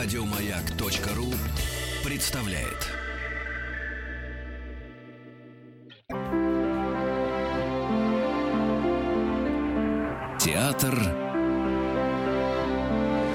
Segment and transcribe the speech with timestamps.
[0.00, 1.26] Радиомаяк.ру
[2.08, 2.86] представляет.
[10.38, 10.94] Театр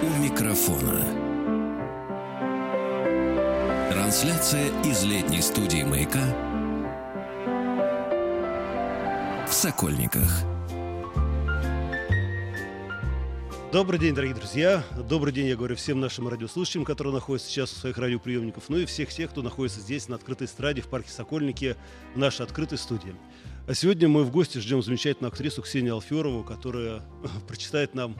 [0.03, 1.03] у микрофона.
[3.91, 6.23] Трансляция из летней студии «Маяка»
[9.49, 10.52] в Сокольниках.
[13.73, 14.83] Добрый день, дорогие друзья.
[15.09, 18.85] Добрый день, я говорю всем нашим радиослушателям, которые находятся сейчас у своих радиоприемников, ну и
[18.85, 21.75] всех тех, кто находится здесь, на открытой эстраде в парке Сокольники,
[22.13, 23.15] в нашей открытой студии.
[23.67, 27.01] А сегодня мы в гости ждем замечательную актрису Ксению Алферову, которая
[27.47, 28.15] прочитает нам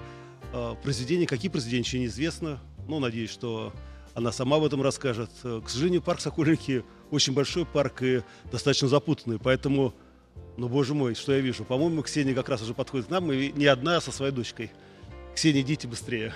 [0.54, 1.28] э, произведения.
[1.28, 2.60] Какие произведения, еще неизвестно.
[2.88, 3.74] Ну, надеюсь, что
[4.16, 5.30] она сама об этом расскажет.
[5.44, 9.94] К сожалению, парк Сокольники очень большой парк и достаточно запутанный, поэтому,
[10.58, 11.64] ну, боже мой, что я вижу.
[11.64, 14.72] По-моему, Ксения как раз уже подходит к нам, и не одна, а со своей дочкой.
[15.36, 16.34] Ксения, идите быстрее.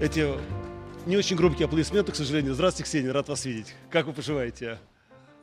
[0.00, 0.28] Эти
[1.06, 2.54] не очень громкие аплодисменты, к сожалению.
[2.54, 3.74] Здравствуйте, Ксения, рад вас видеть.
[3.90, 4.78] Как вы поживаете?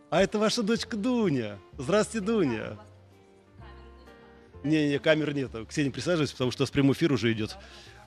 [0.10, 1.58] А это ваша дочка Дуня.
[1.78, 2.78] Здравствуйте, Дуня.
[4.64, 5.52] Не-не, камер нет.
[5.68, 7.58] Ксения, присаживайтесь, потому что у нас прямой эфир уже идет.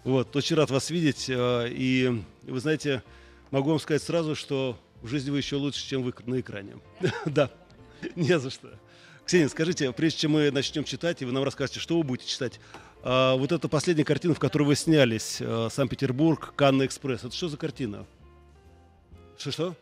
[0.04, 1.28] Вот, очень рад вас видеть.
[1.28, 3.02] Э, и вы знаете,
[3.50, 6.76] могу вам сказать сразу, что в жизни вы еще лучше, чем вы на экране.
[7.24, 7.50] Да,
[8.16, 8.70] не за что.
[9.26, 12.60] Ксения, скажите, прежде чем мы начнем читать, и вы нам расскажете, что вы будете читать,
[13.02, 17.48] а, вот эта последняя картина, в которой вы снялись, а, Санкт-Петербург, Канна Экспресс, это что
[17.48, 18.06] за картина?
[19.36, 19.74] Что-что?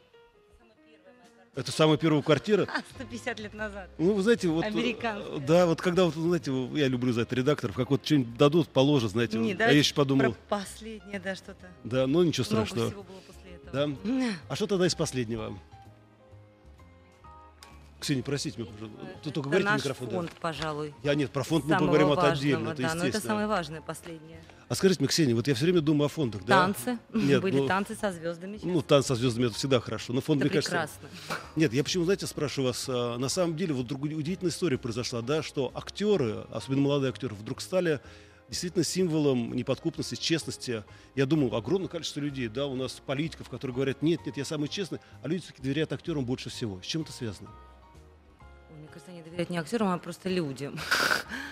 [1.55, 2.67] Это самая первая квартира?
[2.97, 3.91] 150 лет назад.
[3.99, 4.65] Ну, вы знаете, вот...
[4.65, 5.39] Американская.
[5.41, 9.11] Да, вот когда, вот, знаете, я люблю за это редакторов, как вот что-нибудь дадут, положат,
[9.11, 9.37] знаете.
[9.37, 10.33] Не, а я еще подумал...
[10.33, 11.69] Про последнее, да, что-то.
[11.85, 12.89] Да, ну ничего страшного.
[12.89, 13.99] Много всего было после этого.
[14.23, 14.37] Да?
[14.49, 15.57] А что тогда из последнего?
[18.05, 18.99] Ксения, простите меня, пожалуйста.
[19.23, 20.11] Ты только говорите наш микрофон.
[20.11, 20.37] фонд, да.
[20.41, 20.95] пожалуй.
[21.03, 23.33] Я нет, про фонд мы поговорим важного, отдельно, это да, но это естественно.
[23.33, 24.45] самое важное последнее.
[24.69, 26.65] А скажите мне, Ксения, вот я все время думаю о фондах, да?
[26.65, 26.99] Танцы.
[27.15, 28.59] Нет, Были ну, танцы со звездами.
[28.59, 28.67] сейчас.
[28.71, 30.13] Ну, танцы со звездами это всегда хорошо.
[30.13, 30.99] Но фонд, это мне кажется.
[31.01, 31.49] прекрасно.
[31.57, 35.23] Нет, я почему, знаете, спрашиваю вас, а, на самом деле, вот друг- удивительная история произошла,
[35.23, 38.01] да, что актеры, особенно молодые актеры, вдруг стали
[38.51, 40.85] действительно символом неподкупности, честности.
[41.15, 44.69] Я думал, огромное количество людей, да, у нас политиков, которые говорят, нет, нет, я самый
[44.69, 46.81] честный, а люди все-таки доверяют актерам больше всего.
[46.83, 47.49] С чем это связано?
[49.25, 50.79] Мне доверяют не актерам, а просто людям.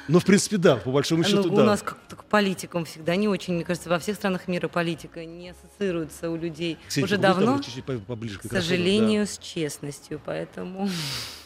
[0.09, 1.63] Ну, в принципе, да, по большому счету, Ну, да.
[1.63, 5.25] У нас как-то к политикам всегда не очень, мне кажется, во всех странах мира политика
[5.25, 10.21] не ассоциируется у людей Ксения, уже давно, там чуть-чуть по- поближе к сожалению, с честностью.
[10.25, 10.89] Поэтому,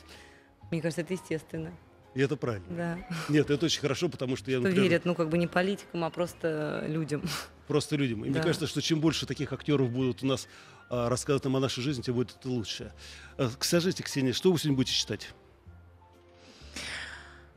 [0.70, 1.70] мне кажется, это естественно.
[1.70, 2.20] да.
[2.20, 2.66] И это правильно.
[2.70, 2.98] Да.
[3.28, 6.03] Нет, это очень хорошо, потому что я, Что например, верят, ну, как бы не политикам,
[6.04, 7.22] а просто людям.
[7.69, 8.25] просто людям.
[8.25, 8.42] И мне Да.
[8.42, 10.48] кажется, что чем больше таких актеров будут у нас
[10.88, 12.92] а, рассказывать нам о нашей жизни, тем будет это лучше.
[13.36, 15.28] А, Скажите, Ксения, что вы сегодня будете читать?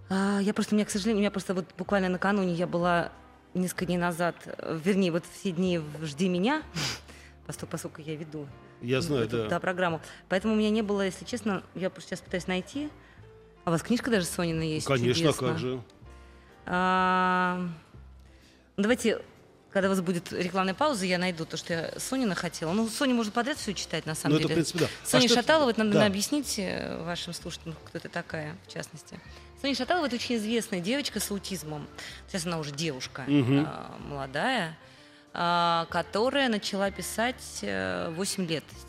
[0.10, 3.12] А, Я просто, у меня, к сожалению, у меня просто вот буквально накануне я была
[3.54, 6.64] несколько дней назад, э, вернее, вот все дни в «Жди меня»,
[7.48, 8.48] поскольку, поскольку я веду
[8.82, 9.60] Я знаю, эту, да.
[9.60, 10.02] программу.
[10.28, 12.90] Поэтому у меня не было, если честно, я просто сейчас пытаюсь найти.
[13.66, 14.86] А у вас книжка даже Сонина есть?
[14.88, 15.48] Конечно, а чудесно.
[15.50, 15.82] как же.
[16.66, 17.60] А,
[18.78, 19.22] ну, давайте,
[19.72, 22.72] когда у вас будет рекламная пауза, я найду то, что я Сонина хотела.
[22.74, 24.56] Ну, Соня может подряд все читать, на самом Ну, это, в деле.
[24.64, 24.88] принципе, да.
[25.04, 26.06] А Соня это- Шаталова, это надо Да.
[26.06, 29.20] объяснить э, вашим слушателям, кто это такая, в частности.
[29.62, 31.88] Соня Шаталова это очень известная девочка с аутизмом.
[32.28, 34.78] Сейчас она уже девушка а, молодая,
[35.34, 38.89] а, которая начала писать э, 8 лет стихи.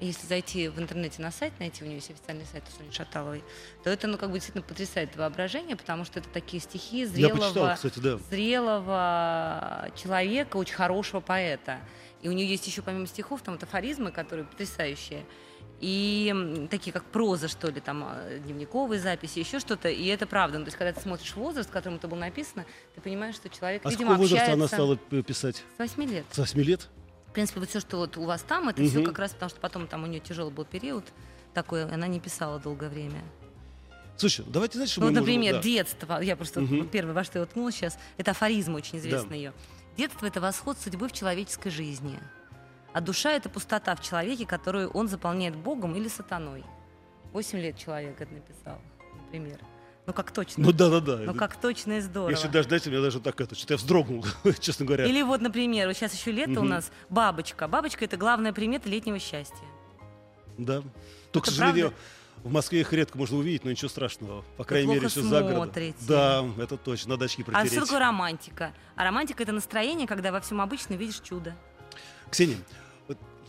[0.00, 3.42] Если зайти в интернете на сайт, найти у нее есть официальный сайт у Сони Шаталовой,
[3.82, 7.74] то это, ну, как бы действительно потрясает воображение, потому что это такие стихи зрелого, почитал,
[7.74, 8.16] кстати, да.
[8.30, 11.80] зрелого человека, очень хорошего поэта.
[12.22, 15.24] И у нее есть еще помимо стихов там вот афоризмы, которые потрясающие.
[15.80, 19.88] И такие как проза, что ли, там э, дневниковые записи, еще что-то.
[19.88, 20.58] И это правда.
[20.58, 22.66] Ну, то есть, когда ты смотришь возраст, в котором это было написано,
[22.96, 25.62] ты понимаешь, что человек, А с видимо, какого возраста она стала писать?
[25.76, 26.24] с 8 лет.
[26.32, 26.88] С 8 лет?
[27.38, 29.06] В принципе, вот все, что вот у вас там, это все Мгм.
[29.06, 31.04] как раз потому, что потом там у нее тяжелый был период
[31.54, 33.22] такой, она не писала долгое время.
[34.16, 35.62] Слушай, давайте, знаете, что Ну, мы вот, можем- например, да.
[35.62, 36.20] детство.
[36.20, 36.88] Я просто вот Мгм.
[36.88, 39.34] первое, во что я уткнулась сейчас, это афоризм очень известный Да.
[39.36, 39.52] ее.
[39.96, 42.18] Детство это восход судьбы в человеческой жизни.
[42.92, 46.64] А душа это пустота в человеке, которую он заполняет Богом или сатаной.
[47.32, 48.80] Восемь лет человек это написал,
[49.26, 49.60] например.
[50.08, 50.64] Ну как точно.
[50.64, 51.18] Ну да-да-да.
[51.18, 52.30] Ну как точно и здорово.
[52.30, 54.24] Если даже дать, меня даже так это, что-то я вздрогнул,
[54.58, 55.04] честно говоря.
[55.04, 56.68] Или вот, например, вот сейчас еще лето у Мгм.
[56.70, 57.68] нас, бабочка.
[57.68, 59.66] Бабочка это главная примета летнего счастья.
[60.56, 60.82] Да.
[61.30, 62.48] Только, к Это сожалению, правда?
[62.48, 64.46] в Москве их редко можно увидеть, но ничего страшного.
[64.56, 65.94] По крайней мере, плохо еще за городом.
[66.08, 67.72] Да, это точно, надо очки А протереть.
[67.72, 68.72] что такое романтика?
[68.96, 71.54] А романтика это настроение, когда во всем обычно видишь чудо.
[72.30, 72.56] Ксения,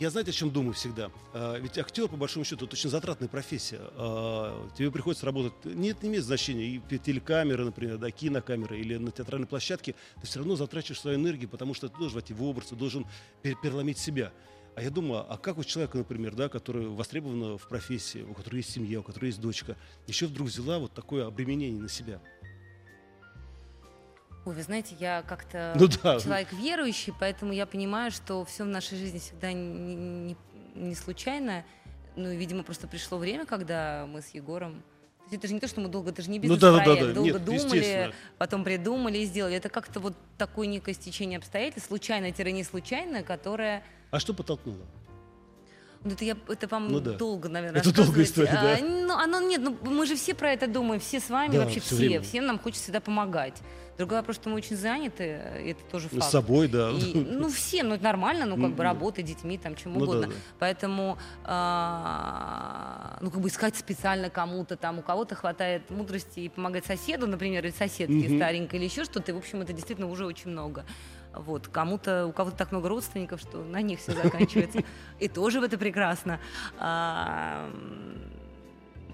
[0.00, 1.10] Я знаете, о чем думаю всегда?
[1.34, 3.80] А, ведь актер, по большому счету, это очень затратная профессия.
[3.96, 9.10] А, тебе приходится работать, нет, не имеет значения, и телекамеры, например, да, кинокамеры или на
[9.10, 12.68] театральной площадке, ты все равно затрачиваешь свою энергию, потому что ты должен войти в образ,
[12.68, 13.06] ты должен
[13.42, 14.32] пер переломить себя.
[14.74, 18.56] А я думаю, а как у человека, например, да, который востребован в профессии, у которого
[18.56, 19.76] есть семья, у которого есть дочка,
[20.06, 22.22] еще вдруг взяла вот такое обременение на себя?
[24.46, 26.18] Ой, вы знаете, я как-то Ну да.
[26.18, 30.36] человек верующий, поэтому я понимаю, что все в нашей жизни всегда не, не-
[30.74, 31.64] не случайно.
[32.16, 34.82] Ну, видимо, просто пришло время, когда мы с Егором...
[35.28, 36.78] То есть это же не то, что мы долго, это же не Ну да, да,
[36.78, 37.12] да, бизнес-проект, да.
[37.14, 39.54] долго Нет, думали, потом придумали и сделали.
[39.54, 43.84] Это как-то вот такое некое стечение обстоятельств, случайное-не случайное, которое...
[44.10, 44.84] А что подтолкнуло?
[46.02, 47.12] Ну, это, я, это вам Ну да.
[47.12, 48.74] долго, наверное, Это долгая история, да.
[48.76, 51.60] А, ну, оно нет, ну, мы же все про это думаем, все с вами, Да,
[51.60, 51.94] вообще все.
[51.94, 52.22] время.
[52.22, 53.60] Всем нам хочется всегда помогать.
[53.98, 56.30] Другой вопрос, что мы очень заняты, это тоже Ну, факт.
[56.30, 56.88] С собой, да.
[56.90, 58.82] И, ну, всем, ну, это нормально, ну, как бы Мгм.
[58.82, 60.26] работать, детьми, там, чем Ну да, угодно.
[60.28, 60.32] да.
[60.58, 66.86] Поэтому, а, ну, как бы искать специально кому-то, там, у кого-то хватает мудрости и помогать
[66.86, 68.38] соседу, например, или соседке Мгм.
[68.38, 70.86] старенькой, или еще что-то, и, в общем, это действительно уже очень много.
[71.34, 74.82] Вот, кому-то, у кого-то так много родственников, что на них все заканчивается.
[75.18, 76.40] И тоже в это прекрасно.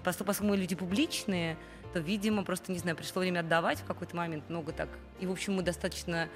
[0.02, 1.58] Поскольку мы люди публичные,
[1.92, 4.88] то, видимо, просто, не знаю, пришло время отдавать в какой-то момент много так.
[5.20, 6.28] И, в общем, мы достаточно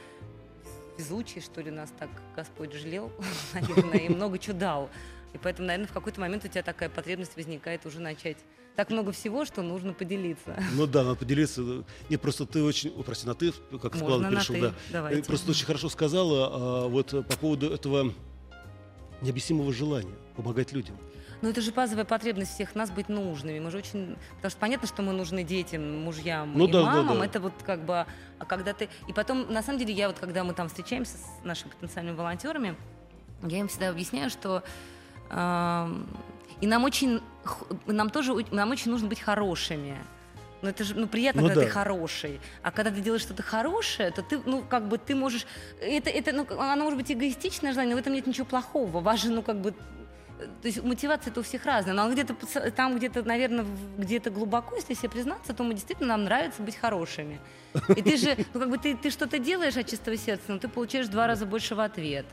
[0.98, 3.10] везучие, что ли, нас так Господь жалел,
[3.54, 4.90] наверное, и много чего дал.
[5.32, 8.38] И поэтому, наверное, в какой-то момент у тебя такая потребность возникает уже начать
[8.76, 10.56] так много всего, что нужно поделиться.
[10.74, 11.84] Ну да, надо поделиться.
[12.08, 13.52] Нет, просто ты очень, о, прости, на ты,
[13.82, 14.74] как Можно на перешел, «ты», да.
[14.90, 15.22] давайте.
[15.22, 18.12] Ты просто очень хорошо сказала а, вот э, по поводу этого
[19.20, 20.96] необъяснимого желания помогать людям.
[21.42, 23.58] Но это же базовая потребность всех нас быть нужными.
[23.60, 24.16] Мы же очень...
[24.36, 27.18] Потому что понятно, что мы нужны детям, мужьям Ну и да, да, мамам.
[27.18, 27.24] да.
[27.24, 28.06] Это вот как бы...
[28.38, 28.90] А когда ты...
[29.08, 32.76] И потом, на самом деле, я вот, когда мы там встречаемся с нашими потенциальными волонтерами,
[33.42, 34.62] я им всегда объясняю, что...
[35.30, 36.08] эм,
[36.60, 37.20] и нам очень...
[37.86, 38.34] Нам тоже...
[38.50, 39.98] Нам очень нужно быть хорошими.
[40.62, 41.66] Ну, это же ну, приятно, Ну когда да.
[41.66, 42.40] ты хороший.
[42.62, 45.46] А когда ты делаешь что-то хорошее, то ты, ну, как бы ты можешь...
[45.80, 49.00] Это, это, ну, оно может быть эгоистичное желание, но в этом нет ничего плохого.
[49.00, 49.72] Важно, ну, как бы...
[49.72, 51.94] То есть мотивация это у всех разная.
[51.94, 52.34] Но где-то
[52.72, 53.64] там где-то, наверное,
[53.98, 57.40] где-то глубоко, если себе признаться, то мы действительно нам нравится быть хорошими.
[57.88, 60.68] И ты же, ну, как бы ты, ты что-то делаешь от чистого сердца, но ты
[60.68, 62.26] получаешь в два раза больше в ответ.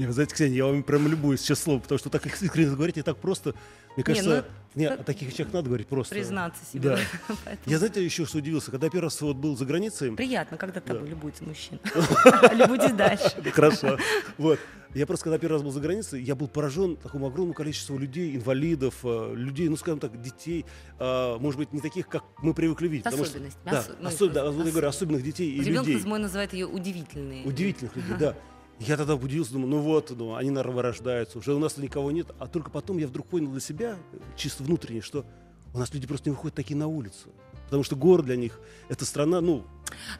[0.00, 2.96] Не, вы знаете, Ксения, я вам прям любуюсь сейчас словом, потому что так искренне говорить
[2.96, 3.54] и так просто.
[3.96, 6.14] Мне кажется, ну, не, о таких вещах надо говорить просто.
[6.14, 6.96] Признаться себе.
[6.96, 6.98] Да.
[7.66, 11.02] Я, знаете, еще что удивился, когда первый раз вот был за границей, Приятно, когда тобой
[11.02, 11.08] Да.
[11.10, 11.80] любуется мужчина.
[12.54, 13.30] Любуйтесь дальше.
[13.52, 13.98] Хорошо.
[14.38, 14.58] Вот.
[14.94, 18.34] Я просто, когда первый раз был за границей, я был поражен такому огромному количеству людей,
[18.36, 20.64] инвалидов, э, людей, ну, скажем так, детей,
[20.98, 23.06] э, может быть, не таких, как мы привыкли видеть.
[23.06, 26.02] Особенностями, Да, ну, осо- да, ос- вот я говорю, особенных детей и людей.
[26.06, 27.42] мой называет ее удивительной.
[27.44, 28.34] Удивительных людей, да.
[28.80, 32.28] Я тогда удивился, думаю, ну вот, ну, они, наверное, рождаются, уже у нас никого нет.
[32.38, 35.26] А только потом я вдруг понял для себя, э, чисто внутренне, что
[35.74, 37.28] у нас люди просто не выходят такие на улицу.
[37.66, 39.64] Потому что город для них— это страна, ну,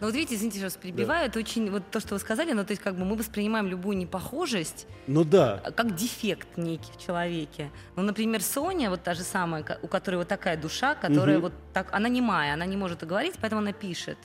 [0.01, 2.73] Но вот видите, извините, вас перебиваю, это очень, вот то, что вы сказали, ну, то
[2.73, 5.61] есть как бы мы воспринимаем любую непохожесть ну да.
[5.65, 7.71] а, как дефект некий в человеке.
[7.97, 11.43] Ну, например, Соня, вот та же самая, у которой вот такая душа, которая Мгм.
[11.43, 14.19] вот так, она немая, она не может говорить, поэтому она пишет.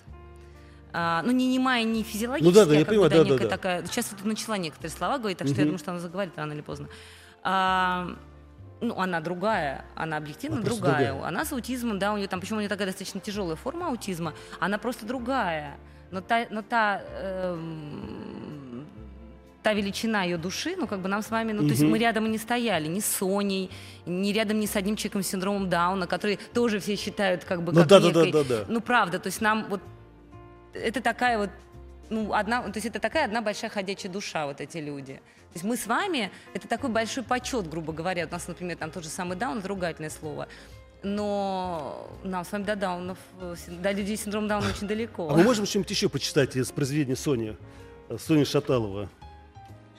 [0.98, 3.30] А, ну, не немая, не физиологически, Ну да, да, а я понимаю, да, да, да,
[3.30, 3.50] некая да.
[3.50, 3.86] такая...
[3.86, 5.68] Сейчас вот начала некоторые слова говорить, так что я Мгм.
[5.72, 6.88] думаю, что она заговорит рано или поздно.
[7.44, 8.16] А,
[8.80, 11.08] ну, она другая, она объективно Она другая.
[11.12, 11.28] другая.
[11.28, 14.34] Она с аутизмом, да, у нее там, почему у нее такая достаточно тяжелая форма аутизма,
[14.62, 15.76] она просто другая.
[16.12, 18.86] Но та, но та, эм,
[19.64, 22.26] та величина ее души, ну, как бы нам с вами, ну, то есть мы рядом
[22.28, 23.70] и не стояли, ни с Соней,
[24.06, 27.74] ни рядом ни с одним человеком с синдромом Дауна, который тоже все считают как бы
[27.74, 28.66] Ну как да, да, да, некой- да, да.
[28.70, 29.82] Ну, правда, то есть нам вот
[30.76, 31.50] это такая вот
[32.10, 35.16] ну, одна, то есть это такая одна большая ходячая душа, вот эти люди.
[35.16, 38.28] То есть мы с вами, это такой большой почет, грубо говоря.
[38.28, 40.48] У нас, например, там тот же самый даун, это ругательное слово.
[41.02, 43.18] Но нам с вами до даунов,
[43.68, 45.30] до людей с синдромом Дауна очень далеко.
[45.30, 47.56] А мы можем что-нибудь еще почитать из произведения Сони?
[48.18, 49.08] Сони Шаталова.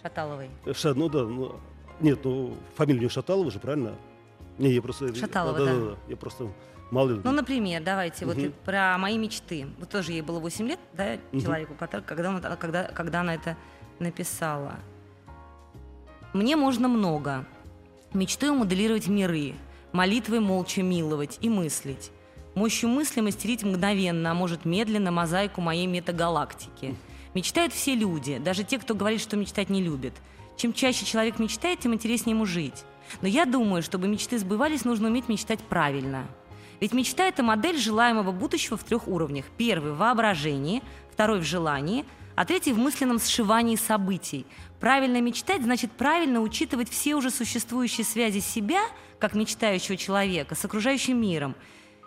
[0.03, 0.51] Шаталовой.
[0.75, 1.61] Ша, ну да, ну,
[2.01, 3.95] нет, ну, фамилия у нее Шаталова же, правильно?
[4.59, 5.15] Не, я просто...
[5.15, 5.65] Шаталова, да.
[5.65, 5.73] да.
[5.75, 5.97] да, да.
[6.09, 6.53] Я просто
[6.91, 7.21] мало ли.
[7.23, 8.47] Ну, например, давайте вот Мгм.
[8.47, 9.67] и про мои мечты.
[9.79, 13.57] Вот тоже ей было 8 лет, да, человеку, который, когда, она, когда, когда она это
[13.99, 14.77] написала.
[16.33, 17.47] Мне можно много.
[18.13, 19.55] Мечтаю моделировать миры,
[19.93, 22.11] молитвой молча миловать и мыслить.
[22.55, 26.95] Мощью мысли мастерить мгновенно, а может медленно, мозаику моей метагалактики.
[27.35, 30.15] Мечтают все люди, даже те, кто говорит, что мечтать не любит.
[30.57, 32.85] Чем чаще человек мечтает, тем интереснее ему жить.
[33.21, 36.27] Но я думаю, чтобы мечты сбывались, нужно уметь мечтать правильно.
[36.81, 39.47] Ведь мечта– это модель желаемого будущего в трех уровнях.
[39.57, 40.83] Первый– в воображении,
[41.13, 44.47] второй– в желании, а третий в мысленном сшивании событий.
[44.79, 48.83] Правильно мечтать значит правильно учитывать все уже существующие связи себя,
[49.19, 51.55] как мечтающего человека, с окружающим миром–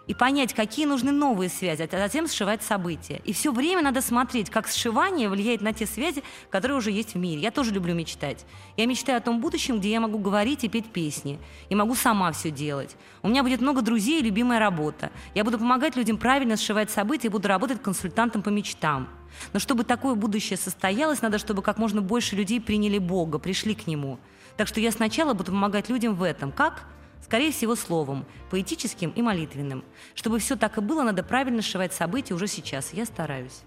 [0.10, 3.22] и понять, какие нужны новые связи, а затем сшивать события.
[3.26, 7.18] И все время надо смотреть, как сшивание влияет на те связи, которые уже есть в
[7.20, 7.42] мире.
[7.42, 8.44] Я тоже люблю мечтать.
[8.76, 11.40] Я мечтаю о том будущем, где я могу говорить и петь песни.
[11.70, 12.96] И могу сама все делать.
[13.22, 15.12] У меня будет много друзей и любимая работа.
[15.36, 19.10] Я буду помогать людям правильно сшивать события и буду работать консультантом по мечтам.
[19.54, 23.86] Но чтобы такое будущее состоялось, надо, чтобы как можно больше людей приняли Бога, пришли к
[23.86, 24.18] Нему.
[24.58, 26.52] Так что я сначала буду помогать людям в этом.
[26.52, 26.88] Как?
[27.24, 29.84] Скорее всего, словом, поэтическим и молитвенным.
[30.16, 32.94] Чтобы все так и было, надо правильно сшивать события уже сейчас.
[32.94, 33.62] Я стараюсь.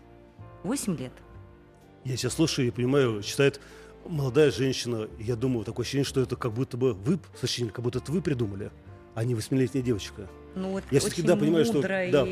[0.62, 1.12] Восемь лет.
[2.04, 3.60] Я сейчас слушаю и понимаю, читает
[4.06, 5.08] молодая женщина.
[5.18, 8.20] Я думаю, такое ощущение, что это как будто бы вы, точнее, как будто это вы
[8.22, 8.72] придумали,
[9.14, 10.28] а не восьмилетняя девочка.
[10.54, 12.10] Ну, вот я все-таки да, понимаю, что и...
[12.10, 12.26] да,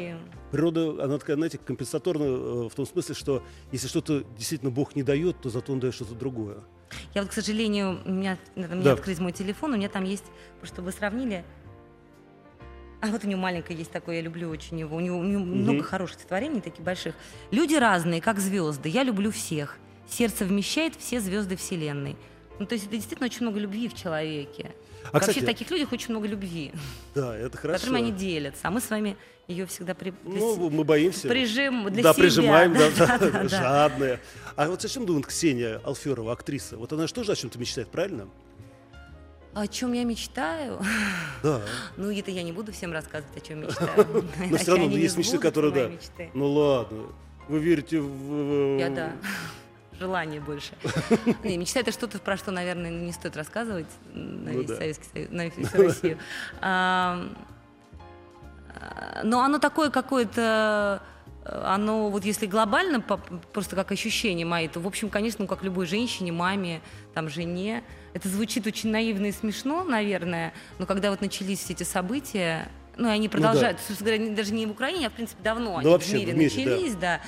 [0.51, 5.03] природа, она такая, знаете, компенсаторна э, в том смысле, что если что-то действительно Бог не
[5.03, 6.59] дает, то зато он дает что-то другое.
[7.15, 8.93] Я вот, к сожалению, у меня, надо мне Да.
[8.93, 10.25] открыть мой телефон, у меня там есть,
[10.65, 11.45] чтобы вы сравнили.
[13.01, 14.97] А вот у него маленькое есть такое, я люблю очень его.
[14.97, 17.15] У него, у него много хороших стихотворений, таких больших.
[17.51, 18.91] Люди разные, как звезды.
[18.91, 19.79] Я люблю всех.
[20.09, 22.17] Сердце вмещает все звезды Вселенной.
[22.59, 24.73] Ну, то есть это действительно очень много любви в человеке.
[25.05, 26.73] А, Вообще кстати, в таких людях очень много любви,
[27.15, 27.81] да, это хорошо.
[27.81, 28.69] которым они делятся.
[28.69, 29.17] А мы с вами
[29.49, 30.15] ее всегда при...
[30.25, 31.29] Ну, мы боимся.
[31.29, 32.23] прижим для да, себя.
[32.23, 33.49] прижимаем, да, да, да, да.
[33.49, 34.21] жадные.
[34.57, 36.77] А вот зачем думает Ксения Алферова, актриса?
[36.77, 38.29] Вот она же тоже о чем-то мечтает, правильно?
[39.53, 40.81] О чем я мечтаю?
[41.43, 41.61] Да.
[41.97, 44.25] Ну, это я не буду всем рассказывать, о чем мечтаю.
[44.51, 46.25] Но все равно есть мечты, которые, да.
[46.35, 47.07] Ну ладно.
[47.49, 48.79] Вы верите в...
[48.79, 49.13] Я да.
[50.01, 50.73] Желание больше.
[51.45, 54.77] Не, мечта это что-то, про что, наверное, не стоит рассказывать на Ну весь да.
[54.77, 56.19] Советский Союз, на всю Россию.
[56.63, 57.29] А,
[59.25, 61.03] Но оно такое какое-то,
[61.45, 63.03] э, оно вот если глобально,
[63.53, 66.81] просто как ощущение мои, то, в общем, конечно, ну, как любой женщине, маме,
[67.13, 71.83] там, жене, это звучит очень наивно и смешно, наверное, но когда вот начались все эти
[71.83, 75.89] события, ну, они продолжают, собственно говоря, даже не в Украине, а, в принципе, давно они
[75.89, 76.71] вообще в мире в мире, да.
[76.71, 77.21] начались, да,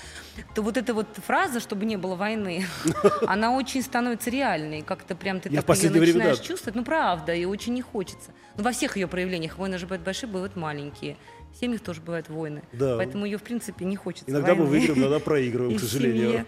[0.54, 2.66] то вот эта вот фраза, чтобы не было войны,
[3.26, 4.82] она очень становится реальной.
[4.82, 6.44] Как-то прям ты так ее начинаешь да.
[6.44, 6.74] чувствовать.
[6.74, 8.32] Ну, правда, и очень не хочется.
[8.56, 9.56] Ну, во всех ее проявлениях.
[9.56, 11.16] Войны же бывают большие, бывают маленькие.
[11.54, 12.62] В семьях тоже бывают войны.
[12.72, 12.96] Да.
[12.96, 16.46] Поэтому ее, в принципе, не хочется Иногда мы выиграем, иногда проигрываем, к сожалению.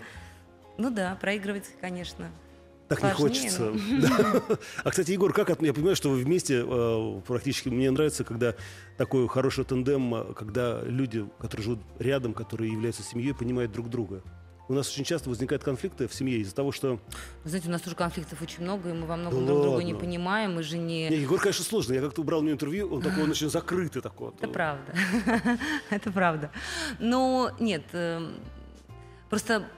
[0.76, 2.30] Ну да, проигрывать, конечно.
[2.88, 3.72] Так не Сложнее, хочется.
[4.02, 4.56] Да.
[4.84, 8.54] А, кстати, Егор, как от- я понимаю, что вы вместе э, практически мне нравится, когда
[8.98, 14.22] такой хороший тандем, э, когда люди, которые живут рядом, которые являются семьей, понимают друг друга.
[14.66, 16.98] У нас очень часто возникают конфликты в семье из-за того, что
[17.42, 19.82] Вы знаете, у нас тоже конфликтов очень много, и мы во многом Да друг друга
[19.82, 21.08] не понимаем, мы же не...
[21.10, 21.92] Не, Егор, конечно, сложно.
[21.92, 24.32] Я как-то убрал у него интервью, он такой, он очень закрытый такой.
[24.38, 24.94] Это правда.
[25.90, 26.50] Это правда.
[26.98, 28.36] Но нет, эм,
[29.28, 29.68] просто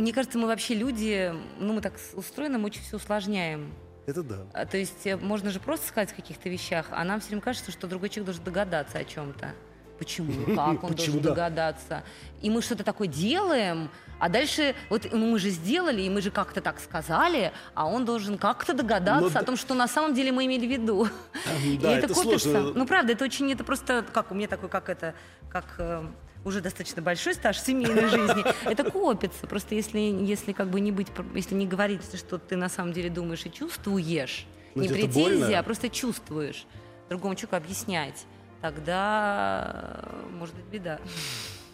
[0.00, 3.72] мне кажется, мы вообще люди, ну мы так устроены, мы очень все усложняем.
[4.06, 4.38] Это да.
[4.52, 7.42] А, То есть э, можно же просто сказать о каких-то вещах, а нам все время
[7.42, 9.54] кажется, что другой человек должен догадаться о чем-то.
[9.98, 10.32] Почему?
[10.56, 11.28] Как он Почему, должен да.
[11.30, 12.02] догадаться?
[12.40, 16.30] И мы что-то такое делаем, а дальше вот ну, мы же сделали, и мы же
[16.30, 20.32] как-то так сказали, а он должен как-то догадаться Ну, о том, что на самом деле
[20.32, 21.06] мы имели в виду.
[21.64, 22.50] И Да, это, это копится.
[22.50, 22.72] сложно.
[22.74, 25.14] Ну, правда, это очень, это просто, как у меня такой, как это,
[25.50, 26.02] как э,
[26.44, 28.44] уже достаточно большой стаж семейной жизни.
[28.64, 29.46] Это копится.
[29.46, 33.10] Просто если, если как бы не быть, если не говорить, что ты на самом деле
[33.10, 35.58] думаешь и чувствуешь, Но не это претензия, больно.
[35.58, 36.66] а просто чувствуешь,
[37.08, 38.24] другому человеку объяснять,
[38.60, 40.98] тогда э, может быть беда.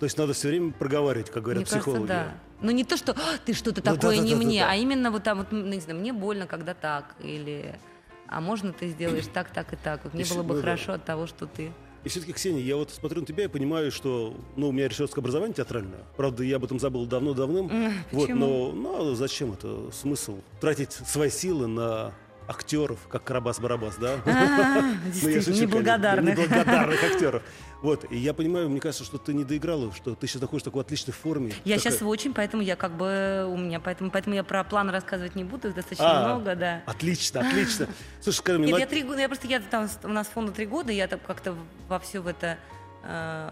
[0.01, 2.09] То есть надо все время проговаривать, как говорят Мне кажется, психологи.
[2.09, 2.35] да.
[2.61, 4.47] Но не то, что «А, ты что-то Ну, такое не да-да-да-да-да.
[4.47, 7.79] мне, а именно вот там вот, ну, не знаю, мне больно, когда так, или
[8.29, 10.01] а можно ты сделаешь так, так и так.
[10.05, 10.61] Вот мне было бы ну да.
[10.63, 11.71] хорошо от того, что ты.
[12.07, 15.21] И все-таки, Ксения, я вот смотрю на тебя и понимаю, что, ну, у меня режиссерское
[15.21, 16.05] образование театральное.
[16.17, 17.69] Правда, я об этом забыл давно-давным.
[17.69, 19.91] М, Вот, но ну, зачем это?
[19.91, 22.13] Смысл тратить свои силы на
[22.49, 24.21] актеров, как Карабас-Барабас, да?
[24.25, 26.39] А, Ну, неблагодарных.
[26.39, 27.43] Неблагодарных актеров.
[27.83, 30.73] Вот, и я понимаю, мне кажется, что ты не доиграла, что ты сейчас находишься в
[30.73, 31.53] такой отличной форме.
[31.65, 35.35] Я сейчас очень, поэтому я как бы у меня, поэтому, поэтому я про план рассказывать
[35.35, 36.83] не буду, их достаточно А, много, да.
[36.87, 37.87] Отлично, отлично.
[38.21, 40.53] Слушай, скажи мне, Нет, ну, я три года, я просто я там у нас фонду
[40.53, 41.55] три года, я так как-то
[41.89, 42.59] во все в это
[43.05, 43.51] э,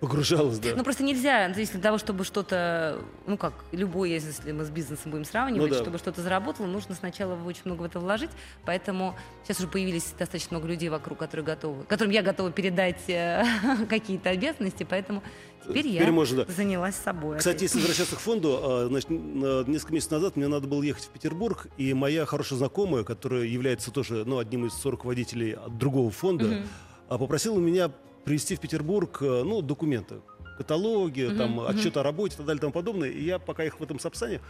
[0.00, 0.70] погружалась, да?
[0.76, 4.70] Ну, просто нельзя, то есть для того, чтобы что-то, ну, как любой, если мы с
[4.70, 5.82] бизнесом будем сравнивать, Ну да.
[5.82, 8.30] чтобы что-то заработало, нужно сначала очень много в это вложить,
[8.64, 13.44] поэтому сейчас уже появились достаточно много людей вокруг, которые готовы, которым я готова передать э,
[13.88, 15.22] какие-то обязанности, поэтому
[15.66, 16.52] теперь, Теперь я можно, да.
[16.52, 17.38] занялась собой.
[17.38, 21.08] Кстати, если возвращаться к фонду, а, значит, несколько месяцев назад мне надо было ехать в
[21.08, 26.62] Петербург, и моя хорошая знакомая, которая является тоже ну, одним из руководителей другого фонда,
[27.08, 27.90] а, попросила меня
[28.26, 30.16] привезти в Петербург э, ну, документы.
[30.58, 31.66] каталоги, Мгм, там мгм.
[31.66, 33.08] отчет о работе и так далее и тому подобное.
[33.08, 34.40] И я пока их в этом Сапсане,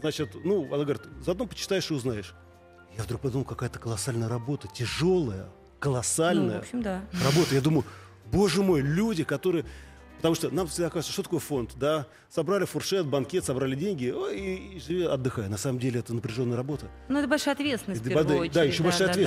[0.00, 2.34] значит, ну, она говорит, заодно почитаешь и узнаешь.
[2.96, 5.50] Я вдруг подумал, какая-то колоссальная работа, тяжелая, Ну,
[5.80, 7.02] колоссальная в общем, да.
[7.24, 7.54] работа.
[7.54, 7.84] Я думаю,
[8.32, 9.64] боже мой, люди, которые...
[10.16, 12.06] Потому что нам всегда кажется, что такое фонд, да?
[12.30, 15.46] Собрали фуршет, банкет, собрали деньги и, и живи, отдыхай.
[15.48, 16.86] На самом деле это напряженная работа.
[17.10, 18.52] Ну, это большая ответственность, в И первую да, очередь.
[18.54, 19.20] да, еще большая да, да.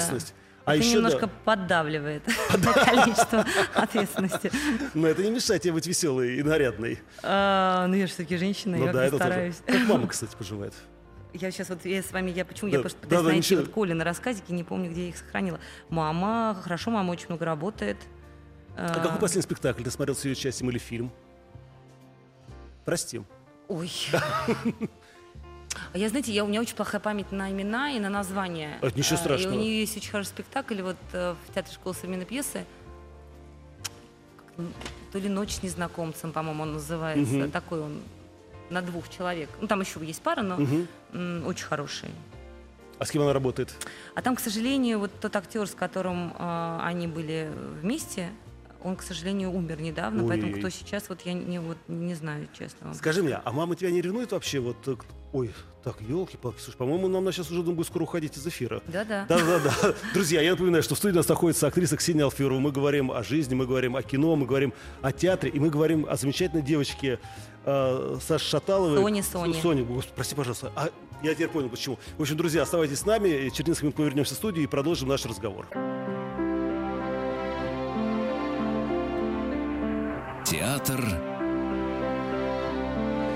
[0.69, 2.23] А это еще, немножко да, поддавливает
[2.85, 4.51] количество ответственности.
[4.93, 6.99] но это не мешает тебе быть веселой и нарядной.
[7.23, 9.55] А, Ну, я же все-таки женщина, Ну я да, как-то стараюсь.
[9.65, 10.73] Как мама, кстати, поживает.
[11.33, 13.53] Я сейчас вот, я с вами, я почему, Да, я просто да, пытаюсь да, найти
[13.53, 13.61] ничего.
[13.61, 15.59] вот Коли на рассказике, не помню, где я их сохранила.
[15.89, 17.97] Мама, хорошо, мама очень много работает.
[18.75, 19.83] А какой последний спектакль?
[19.83, 21.11] Ты смотрел с ее участием или фильм?
[22.85, 23.21] Прости.
[23.67, 23.91] Ой.
[25.93, 28.77] А Я, знаете, я, у меня очень плохая память на имена и на названия.
[28.81, 29.53] А, ничего А, страшного.
[29.53, 32.65] И у нее есть очень хороший спектакль вот э, в Театре школы современной пьесы.
[34.57, 34.65] Как,
[35.11, 37.33] То ли «Ночь с незнакомцем», по-моему, он называется.
[37.35, 37.51] Мгм.
[37.51, 38.01] Такой он
[38.69, 39.49] на двух человек.
[39.61, 40.87] Ну, там еще есть пара, но Мгм.
[41.13, 42.09] м, очень хороший.
[42.99, 43.73] А с кем она работает?
[44.15, 47.49] А там, к сожалению, вот тот актер, с которым э, они были
[47.81, 48.29] вместе,
[48.83, 50.59] он, к сожалению, умер недавно, поэтому Ой-ой-ой.
[50.59, 52.87] кто сейчас, вот я не, вот, не знаю, честно.
[52.87, 52.93] вам.
[52.93, 54.59] Скажи мне, а мама тебя не ревнует вообще?
[54.59, 54.95] Вот, э,
[55.33, 55.51] ой,
[55.83, 58.81] так, елки-палки, слушай, по-моему, нам сейчас уже будет скоро уходить из эфира.
[58.87, 59.25] Да-да.
[59.27, 59.95] Да-да-да.
[60.13, 62.59] Друзья, я напоминаю, что в студии у нас находится актриса Ксения Алферова.
[62.59, 66.05] Мы говорим о жизни, мы говорим о кино, мы говорим о театре, и мы говорим
[66.09, 67.19] о замечательной девочке
[67.65, 68.97] э, Саше Шаталовой.
[68.97, 69.61] Соне, Соне.
[69.61, 70.71] Соне, прости, пожалуйста.
[70.75, 70.89] А,
[71.23, 71.97] я теперь понял, почему.
[72.17, 73.49] В общем, друзья, оставайтесь с нами.
[73.49, 75.67] Через несколько минут мы вернемся в студию и продолжим наш разговор.
[80.79, 81.03] Театр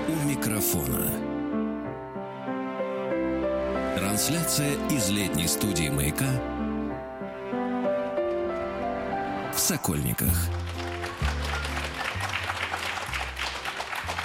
[0.08, 1.10] у микрофона.
[3.96, 6.24] Трансляция из летней студии «Маяка»
[9.54, 10.48] в Сокольниках.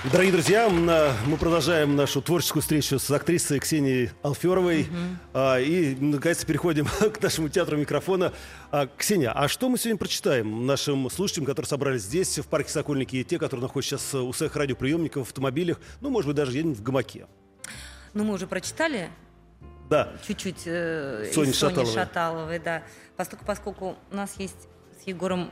[0.06, 4.88] Дорогие друзья, мы продолжаем нашу творческую встречу с актрисой Ксенией Алферовой.
[5.34, 8.32] А, и, наконец, переходим к нашему театру микрофона.
[8.72, 13.18] А, Ксения, а что мы сегодня прочитаем нашим слушателям, которые собрались здесь, в парке Сокольники,
[13.18, 16.78] и те, которые находятся сейчас у своих радиоприемников, в автомобилях, ну, может быть, даже где-нибудь
[16.78, 17.28] в гамаке?
[18.14, 19.10] Ну, мы уже прочитали
[19.90, 20.14] Да.
[20.26, 21.94] чуть-чуть э, Сони Шаталовой.
[21.94, 22.84] Шаталовой, да.
[23.18, 24.70] Поскольку, поскольку у нас есть
[25.04, 25.52] с Егором,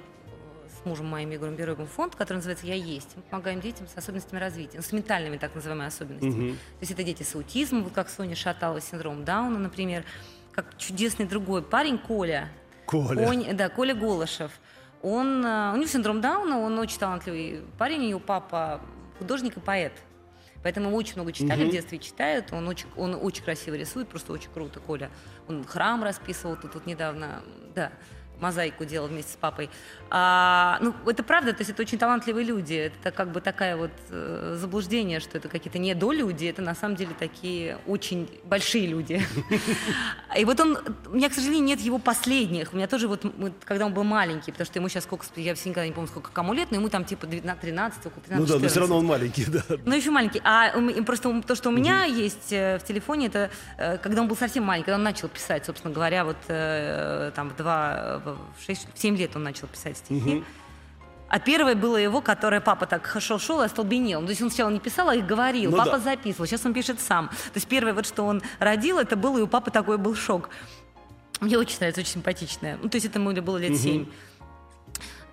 [0.81, 3.09] с мужем моим Егором Бероевым фонд, который называется «Я есть».
[3.15, 6.49] Мы помогаем детям с особенностями развития, ну, с ментальными так называемыми особенностями.
[6.49, 6.55] Мгм.
[6.57, 10.03] То есть это дети с аутизмом, вот как Соня Шаталова, синдром Дауна, например,
[10.51, 12.49] как чудесный другой парень Коля,
[12.85, 13.27] Коля.
[13.27, 14.51] Он- да, Коля Голышев.
[15.01, 18.81] Он, э, у него синдром Дауна, он очень талантливый парень, у него папа
[19.19, 19.93] художник и поэт.
[20.63, 21.69] Поэтому его очень много читали Мгм.
[21.69, 22.51] в детстве, читают.
[22.51, 25.09] Он очень, он очень красиво рисует, просто очень круто, Коля.
[25.47, 27.43] Он храм расписывал тут, тут недавно,
[27.75, 27.91] да,
[28.39, 29.69] мозаику делал вместе с папой.
[30.09, 32.73] А, ну, это правда, то есть это очень талантливые люди.
[32.73, 37.11] Это как бы такая вот э, заблуждение, что это какие-то недолюди, это на самом деле
[37.17, 39.21] такие очень большие люди.
[40.37, 42.73] И вот он, у меня, к сожалению, нет его последних.
[42.73, 43.25] У меня тоже вот,
[43.63, 46.31] когда он был маленький, потому что ему сейчас сколько, я все никогда не помню, сколько
[46.31, 48.77] кому лет, но ему там типа 12, 13, около 13, Ну да, но все 14.
[48.77, 49.63] равно он маленький, да.
[49.85, 50.41] Ну, еще маленький.
[50.43, 50.71] А
[51.05, 54.63] просто то, что у меня есть э, в телефоне, это э, когда он был совсем
[54.63, 58.99] маленький, когда он начал писать, собственно говоря, вот э, там в два, в шесть, в
[58.99, 60.43] семь лет он начал писать стихи.
[61.29, 64.21] А первое было его, которое папа так шел, шел и остолбенел.
[64.23, 65.71] То есть он сначала не писал, а их говорил.
[65.71, 65.99] Ну папа да.
[65.99, 66.45] записывал.
[66.45, 67.27] Сейчас он пишет сам.
[67.27, 70.49] То есть первое, вот что он родил, это было, и у папы такой был шок.
[71.41, 72.79] Мне очень нравится, очень симпатичная.
[72.81, 74.07] Ну, то есть это ему было лет семь.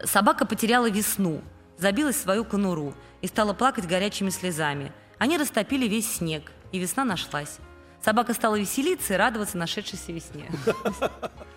[0.03, 1.43] Собака потеряла весну,
[1.79, 4.93] забилась в свою конуру и стала плакать горячими слезами.
[5.19, 7.59] Они растопили весь снег, и весна нашлась.
[8.05, 10.51] Собака стала веселиться и радоваться нашедшейся весне.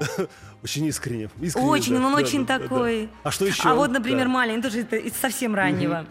[0.62, 1.30] Очень искренне.
[1.40, 3.06] искренне, Очень, да, он да, очень да, такой.
[3.06, 3.12] да.
[3.24, 3.68] А что еще?
[3.68, 4.32] А вот, например, Да.
[4.32, 6.06] маленький, тоже это из совсем раннего.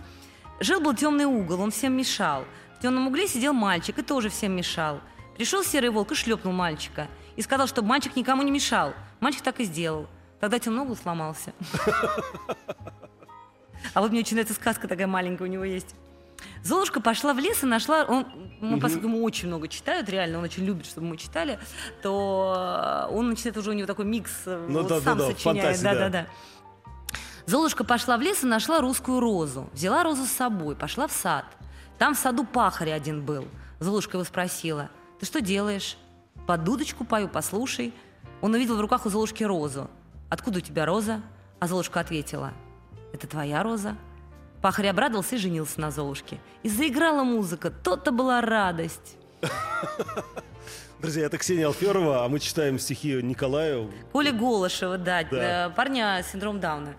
[0.60, 2.46] Жил-был темный угол, он всем мешал.
[2.78, 5.00] В темном угле сидел мальчик и тоже всем мешал.
[5.36, 7.08] Пришел серый волк и шлепнул мальчика.
[7.36, 8.94] И сказал, чтобы мальчик никому не мешал.
[9.22, 10.08] Мальчик так и сделал.
[10.40, 11.54] Тогда темный угол сломался.
[13.94, 15.96] А вот мне очень нравится сказка такая маленькая у него есть.
[16.64, 18.04] Золушка пошла в лес и нашла...
[18.06, 18.26] Он,
[18.62, 21.60] мы, поскольку ему очень много читают, реально, он очень любит, чтобы мы читали,
[22.02, 25.28] то э, он начинает уже у него такой микс, э, Ну вот да, сам да,
[25.28, 25.82] да, сочиняет.
[25.82, 26.28] Да-да-да.
[27.46, 29.70] Золушка пошла в лес и нашла русскую розу.
[29.74, 31.46] Взяла розу с собой, пошла в сад.
[31.98, 33.48] Там в саду пахарь один был.
[33.80, 35.98] Золушка его спросила, ты что делаешь?
[36.46, 37.94] Под дудочку пою, послушай.
[38.42, 39.90] Он увидел в руках у Золушки розу.
[40.30, 41.22] Откуда у тебя роза?
[41.60, 42.54] А Золушка ответила,
[43.14, 43.96] это твоя роза.
[44.62, 46.40] Пахарь обрадовался и женился на Золушке.
[46.64, 49.18] И заиграла музыка, то-то была радость.
[51.00, 53.90] Друзья, это Ксения Алферова, а мы читаем стихи Николаю.
[54.12, 55.68] Коля Голышева, да, Да.
[55.68, 56.96] э, парня с синдромом Дауна.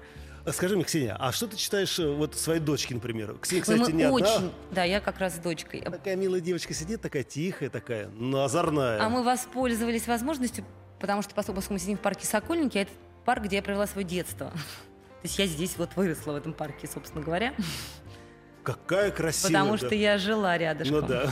[0.53, 3.37] Скажи мне, Ксения, а что ты читаешь э, вот своей дочке, например?
[3.43, 4.15] Ксения, кстати, мы не одна.
[4.15, 5.83] очень, да, я как раз с дочкой.
[5.83, 9.05] Такая милая девочка сидит, такая тихая, такая, ну, озорная.
[9.05, 10.65] А мы воспользовались возможностью,
[10.99, 12.93] потому что поскольку мы сидим в парке Сокольники, а это
[13.27, 14.51] парк, где я провела свое детство.
[15.23, 17.53] То есть я здесь вот выросла в этом парке, собственно говоря,
[18.63, 19.53] Какая красивая.
[19.53, 19.87] потому да.
[19.87, 21.01] что я жила рядышком.
[21.01, 21.31] Ну да.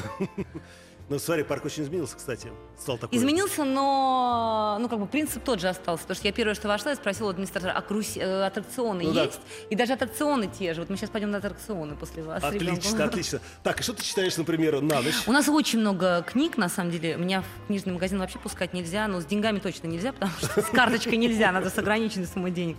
[1.08, 2.48] Ну, смотри, парк очень изменился, кстати.
[2.78, 3.16] Стал такой.
[3.16, 6.02] Изменился, но ну, как бы принцип тот же остался.
[6.02, 9.12] Потому что я первое, что вошла, я спросила у администратора, а круси- э, аттракционы Ну
[9.14, 9.24] да.
[9.24, 9.40] есть?
[9.70, 10.80] И даже аттракционы те же.
[10.80, 12.44] Вот мы сейчас пойдем на аттракционы после вас.
[12.44, 13.40] Отлично, отлично.
[13.62, 15.14] Так, и что ты читаешь, например, на ночь?
[15.26, 17.16] У нас очень много книг, на самом деле.
[17.16, 20.66] Меня в книжный магазин вообще пускать нельзя, но с деньгами точно нельзя, потому что с
[20.66, 22.76] карточкой нельзя, надо с ограниченной суммой денег.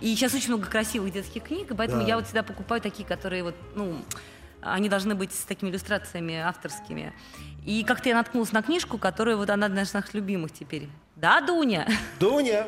[0.00, 2.08] И сейчас очень много красивых детских книг, и поэтому Да.
[2.08, 4.02] я вот всегда покупаю такие, которые вот, ну,
[4.62, 7.12] они должны быть с такими иллюстрациями авторскими.
[7.64, 10.88] И как-то я наткнулась на книжку, которая вот она одна из наших любимых теперь.
[11.16, 11.86] Да, Дуня?
[12.18, 12.66] Дуня.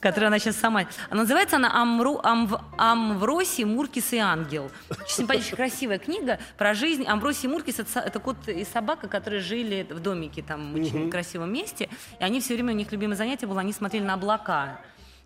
[0.00, 0.86] которую она сейчас сама...
[1.10, 4.70] А Называется она Амру, Амв, «Амвросий, Муркис и ангел».
[4.90, 7.04] Очень симпатичная, красивая книга про жизнь.
[7.06, 11.52] Амвросий и Муркис это, кот и собака, которые жили в домике там в очень красивом
[11.52, 11.88] месте.
[12.20, 14.80] И они все время, у них любимое занятие было, они смотрели на облака.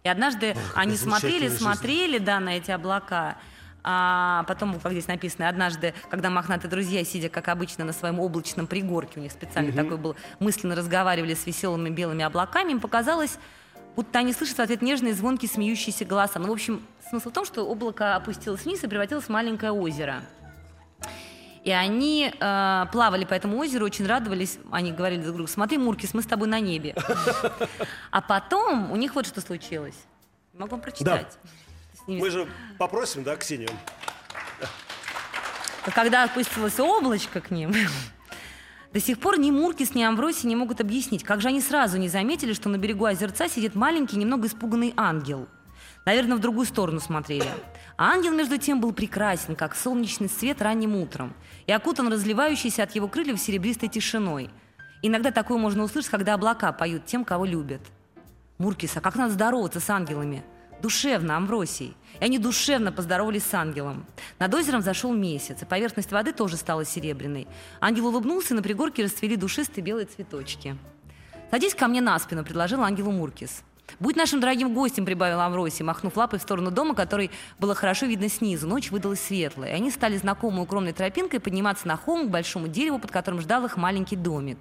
[0.04, 1.59] И однажды они смотрели, жизнь.
[1.59, 3.37] смотрели, да, на эти облака.
[3.90, 8.66] А потом, как здесь написано, однажды, когда мохнатые друзья, сидя, как обычно, на своем облачном
[8.66, 13.38] пригорке, у них специально такой был, мысленно разговаривали с веселыми белыми облаками, им показалось,
[13.96, 16.38] будто они слышат в ответ нежные, звонкие, смеющиеся голоса.
[16.38, 20.20] Ну, в общем, смысл в том, что облако опустилось вниз и превратилось в маленькое озеро.
[21.64, 24.59] И они э, плавали по этому озеру, очень радовались.
[24.70, 26.94] Они говорили друг другу, смотри, Муркис, мы с тобой на небе.
[28.11, 29.96] А потом у них вот что случилось.
[30.53, 31.38] Могу вам прочитать.
[32.09, 33.71] Мы же попросим, да, Ксению?
[35.94, 37.73] когда опустилось облачко к ним,
[38.92, 42.09] до сих пор ни Муркис, ни Амвросий не могут объяснить, как же они сразу не
[42.09, 45.49] заметили, что на берегу озерца сидит маленький, немного испуганный ангел.
[46.05, 47.49] Наверное, в другую сторону смотрели.
[47.97, 51.35] А ангел, между тем, был прекрасен, как солнечный свет ранним утром,
[51.66, 54.51] и окутан разливающейся от его крыльев серебристой тишиной.
[55.03, 57.83] Иногда такое можно услышать, когда облака поют тем, кого любят.
[58.57, 60.42] Муркис, а как надо здороваться с ангелами?
[60.82, 61.96] Душевно, Амвросий.
[62.20, 64.06] И они душевно поздоровались с ангелом.
[64.38, 67.46] Над озером зашел месяц, и поверхность воды тоже стала серебряной.
[67.80, 70.76] Ангел улыбнулся, и на пригорке расцвели душистые белые цветочки.
[71.50, 73.62] «Садись ко мне на спину»,— предложил ангелу Муркис.
[74.00, 78.28] «Будь нашим дорогим гостем»,— прибавил Амвросий, махнув лапой в сторону дома, который было хорошо видно
[78.28, 78.68] снизу.
[78.68, 82.98] Ночь выдалась светлая, и они стали знакомой укромной тропинкой подниматься на холм к большому дереву,
[82.98, 84.58] под которым ждал их маленький домик.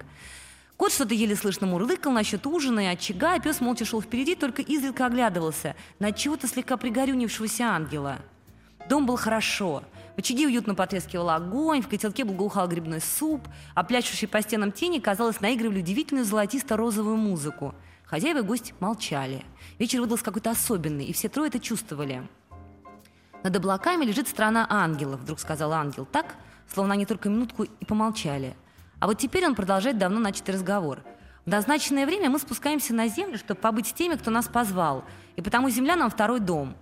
[0.78, 4.62] Кот что-то еле слышно мурлыкал насчет ужина и очага, а пес молча шел впереди, только
[4.62, 8.20] изредка оглядывался на чего-то слегка пригорюнившегося ангела.
[8.88, 9.82] Дом был хорошо.
[10.14, 15.00] В очаге уютно потрескивал огонь, в котелке благоухал грибной суп, а пляшущие по стенам тени,
[15.00, 17.74] казалось, наигрывали удивительную золотисто-розовую музыку.
[18.04, 19.44] Хозяева и гость молчали.
[19.80, 22.22] Вечер выдался какой-то особенный, и все трое это чувствовали.
[23.42, 26.36] «Над облаками лежит страна ангелов»,— вдруг сказал ангел так,
[26.72, 28.54] словно они только минутку и помолчали.
[29.00, 31.02] А вот теперь он продолжает давно начатый разговор.
[31.44, 35.04] В назначенное время мы спускаемся на землю, чтобы побыть с теми, кто нас позвал,
[35.36, 36.76] и потому земля нам второй дом.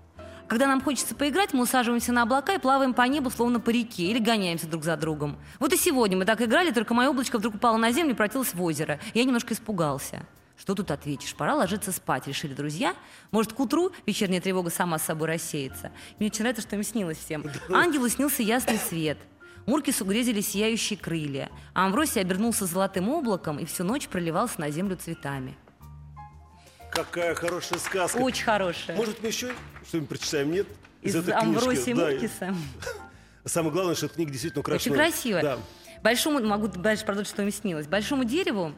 [0.48, 4.04] Когда нам хочется поиграть, мы усаживаемся на облака и плаваем по небу, словно по реке,
[4.04, 5.38] или гоняемся друг за другом.
[5.58, 8.54] Вот и сегодня мы так играли, только мое облачко вдруг упало на землю и превратилось
[8.54, 9.00] в озеро.
[9.12, 10.24] Я немножко испугался.
[10.56, 11.34] Что тут ответишь?
[11.34, 12.94] Пора ложиться спать, решили друзья.
[13.30, 15.90] Может, к утру вечерняя тревога сама с собой рассеется.
[16.18, 17.44] Мне очень нравится, что им снилось всем.
[17.68, 19.18] Ангелу снился ясный свет.
[19.66, 24.96] Муркису грезили сияющие крылья, а Амвросий обернулся золотым облаком и всю ночь проливался на землю
[24.96, 25.56] цветами.
[26.92, 28.16] Какая хорошая сказка.
[28.18, 28.96] Очень хорошая.
[28.96, 29.52] Может, мы еще
[29.86, 30.50] что-нибудь прочитаем?
[30.52, 30.66] Нет?
[31.02, 31.44] Из этой книжки?
[31.44, 32.06] Амвросия Да.
[32.10, 32.54] Муркиса.
[33.44, 34.96] Самое главное, что эта книга действительно Очень украшена.
[34.96, 35.42] красиво.
[35.42, 35.58] Да.
[36.02, 37.86] Большому, могу дальше продолжить, что им снилось.
[37.86, 38.72] Большому дереву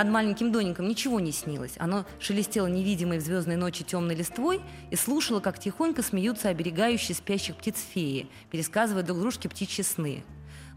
[0.00, 1.74] над маленьким домиком ничего не снилось.
[1.76, 7.56] Оно шелестело невидимой в звездной ночи темной листвой и слушало, как тихонько смеются оберегающие спящих
[7.56, 10.22] птиц феи, пересказывая друг дружке птичьи сны.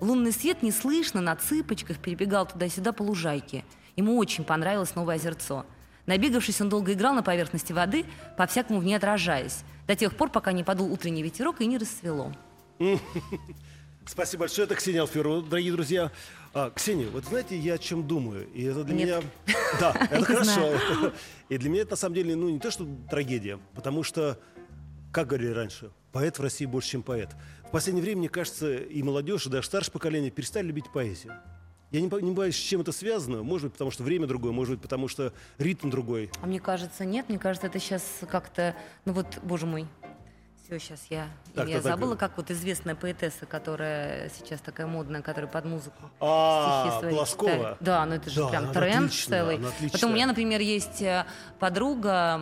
[0.01, 3.63] Лунный свет неслышно на цыпочках перебегал туда-сюда по лужайке.
[3.95, 5.65] Ему очень понравилось новое озерцо.
[6.05, 8.03] Набегавшись, он долго играл на поверхности воды,
[8.35, 12.33] по-всякому в ней отражаясь, до тех пор, пока не подул утренний ветерок и не рассвело.
[14.05, 14.65] Спасибо большое.
[14.65, 16.11] Это Ксения Алферова, дорогие друзья.
[16.53, 18.47] А, Ксения, вот знаете, я о чем думаю?
[18.53, 19.07] И это для Нет.
[19.07, 19.55] меня...
[19.79, 20.73] Да, это хорошо.
[21.49, 24.37] И для меня это на самом деле, ну, не то, что трагедия, потому что,
[25.11, 27.29] как говорили раньше, поэт в России больше, чем поэт.
[27.65, 31.33] В последнее время, мне кажется, и молодежь, и даже старшее поколение перестали любить поэзию.
[31.91, 33.43] Я не понимаю, с чем это связано.
[33.43, 36.31] Может быть, потому что время другое, может быть, потому что ритм другой.
[36.41, 37.29] А мне кажется, нет.
[37.29, 39.87] Мне кажется, это сейчас как-то, ну вот, боже мой,
[40.65, 41.91] Все, сейчас я, Так, я так, так.
[41.91, 47.13] забыла, как вот известная поэтесса, которая сейчас такая модная, которая под музыку А, стихи свои
[47.13, 47.51] Полоскова?
[47.51, 47.77] читает.
[47.81, 49.59] Да, ну это же Да, прям тренд отличная, целый.
[49.91, 51.25] Потом у меня, например, есть э,
[51.59, 52.39] подруга,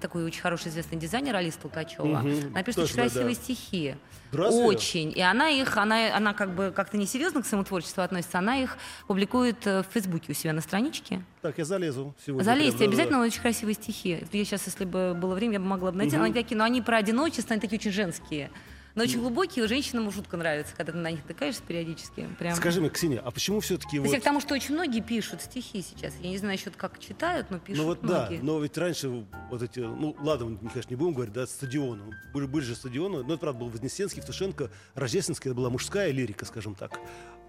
[0.00, 2.06] такой очень хороший известный дизайнер Алиса Толкачева.
[2.06, 3.42] Мгм, Она пишет очень красивые да.
[3.42, 3.96] стихи.
[4.32, 4.62] Разве?
[4.62, 5.12] Очень.
[5.14, 8.76] И она их, она, она как бы как-то несерьезно к своему творчеству относится, она их
[9.06, 11.22] публикует э, в Фейсбуке у себя на страничке.
[11.40, 12.44] Так, я залезу сегодня.
[12.44, 12.90] Залезьте, прям, да-да-да.
[12.90, 14.24] обязательно очень красивые стихи.
[14.32, 16.16] Я сейчас, если бы было время, я бы могла бы найти.
[16.16, 16.26] Мгм.
[16.26, 18.50] Они такие, но они про одиночество, они такие очень женские.
[18.94, 22.28] Но очень глубокие, женщинам жутко нравится, когда ты на них натыкаешься периодически.
[22.38, 22.56] Прям.
[22.56, 24.12] Скажи мне, Ксения, а почему все-таки вот...
[24.12, 26.14] я к тому, что очень многие пишут стихи сейчас.
[26.20, 28.40] Я не знаю насчет как читают, но пишут Ну вот да, многие.
[28.42, 32.46] но ведь раньше вот эти, ну ладно, мы, конечно, не будем говорить, да, стадионы, были,
[32.46, 36.74] были же стадионы, но это, правда, был Вознесенский, Евтушенко, Рождественская, это была мужская лирика, скажем
[36.74, 36.98] так.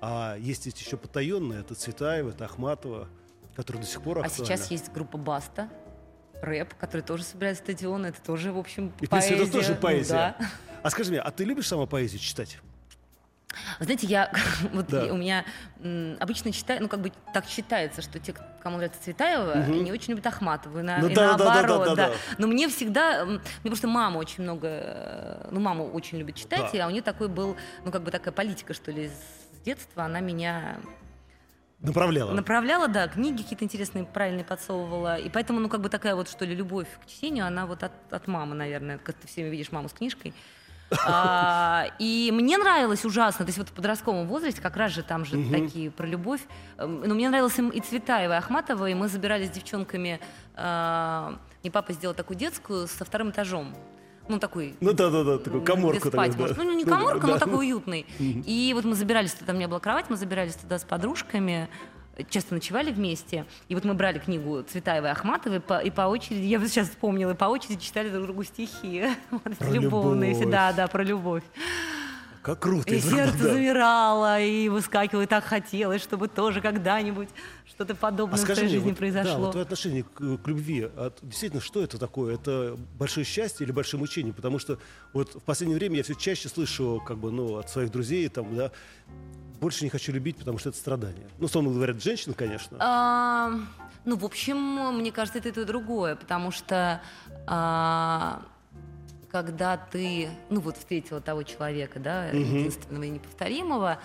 [0.02, 3.10] А есть еще потаенные, это Цветаева, это Ахматова,
[3.56, 4.46] которые до сих пор а актуальны.
[4.46, 5.70] сейчас есть группа Баста,
[6.42, 8.08] рэп, который тоже собирает стадионы.
[8.08, 9.52] Это тоже, в общем, И, в принципе, это поэзия.
[9.52, 10.14] тоже Ну поэзия.
[10.14, 10.38] да.
[10.84, 12.58] А скажи мне, а ты любишь сама поэзию читать?
[13.80, 14.32] Знаете, я
[14.74, 15.06] вот Да.
[15.12, 15.44] у меня
[15.82, 19.84] м, обычно читаю, ну как бы так считается, что те, кому нравится Цветаева, Мгм.
[19.86, 22.14] не очень любят Ахматову, и, на- Ну и да, да, да, да, наоборот, да, да.
[22.38, 26.78] Но мне всегда, мне просто мама очень много, э, ну мама очень любит читать, Да.
[26.78, 30.04] и, а у нее такой был, ну как бы такая политика, что ли, с детства,
[30.04, 30.78] она меня
[31.80, 32.34] Направляла?
[32.34, 36.46] направляла, да, книги какие-то интересные, правильные подсовывала, и поэтому, ну как бы такая вот, что
[36.46, 39.72] ли, любовь к чтению, она вот от, от мамы, наверное, как ты все время видишь
[39.72, 40.34] маму с книжкой.
[41.06, 45.26] А, и мне нравилось ужасно, то есть вот в подростковом возрасте как раз же там
[45.26, 46.42] же такие про любовь.
[46.78, 50.20] Эм, Но мне нравилась и Цветаева, и Ахматова, и мы забирали с девчонками,
[50.56, 53.76] а, мне папа сделал такую детскую со вторым этажом.
[54.28, 56.08] Ну, такой Ну да-да-да, такую м, коморку.
[56.10, 56.56] спать можно.
[56.56, 56.64] да.
[56.64, 57.40] Ну, не коморка, но да.
[57.40, 58.06] такой уютный.
[58.20, 61.68] И вот мы забирались туда, там у меня была кровать, мы забирались туда с подружками,
[62.30, 63.46] часто ночевали вместе.
[63.68, 66.90] И вот мы брали книгу Цветаевой и Ахматовой, по- и по очереди, я вот сейчас
[66.90, 69.06] вспомнила, и по очереди читали друг другу стихи.
[69.32, 70.50] Вот Про любовные, любовь.
[70.52, 71.44] да, да, про любовь.
[72.42, 72.94] Как круто.
[72.94, 73.54] И сердце да.
[73.54, 77.28] замирало, и выскакивало, и так хотелось, чтобы тоже когда-нибудь
[77.68, 79.38] что-то подобное А в своей мне, жизни вот, да, произошло.
[79.40, 82.36] вот твое отношение к, к любви, а действительно, что это такое?
[82.36, 84.34] Это большое счастье или большое мучение?
[84.34, 84.80] Потому что
[85.12, 88.56] вот в последнее время я все чаще слышу, как бы, ну, от своих друзей, там,
[88.56, 88.72] да,
[89.60, 91.28] больше не хочу любить, потому что это страдание.
[91.38, 92.78] Ну, условно говорят, женщин, конечно.
[92.80, 93.52] А,
[94.06, 94.58] ну, в общем,
[94.98, 97.02] мне кажется, это и то, и другое, потому что
[97.46, 98.42] а,
[99.30, 104.00] когда ты, ну, вот встретила того человека, да, единственного и неповторимого,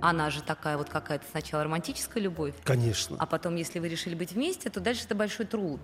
[0.00, 3.16] она же такая вот какая-то сначала романтическая любовь, Конечно.
[3.18, 5.80] а потом, если вы решили быть вместе, то дальше это большой труд.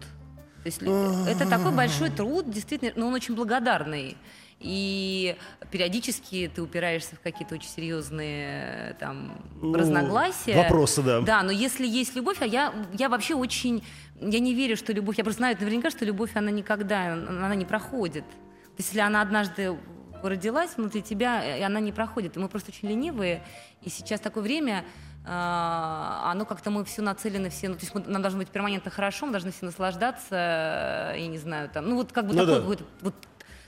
[0.63, 4.17] То есть лю- это такой большой труд, действительно, но он очень благодарный.
[4.61, 5.37] И
[5.71, 10.57] периодически ты упираешься в какие-то очень серьезные э, там Ну, разногласия.
[10.57, 11.21] Вопросы, да.
[11.21, 13.85] Да, но если есть любовь, а я, я вообще очень,
[14.21, 17.65] я не верю, что любовь, я просто знаю наверняка, что любовь, она никогда, она не
[17.65, 18.25] проходит.
[18.27, 19.77] То есть если она однажды
[20.23, 22.37] родилась внутри тебя, и она не проходит.
[22.37, 23.43] И мы просто очень ленивые,
[23.83, 24.83] и сейчас такое время,
[25.27, 28.91] а, оно как-то мы все нацелены, все, ну, то есть мы- нам должно быть перманентно
[28.91, 32.41] хорошо, мы должны все наслаждаться, э, я не знаю, там, ну вот как бы Ну
[32.41, 32.61] такое, да.
[32.61, 33.15] какое-то вот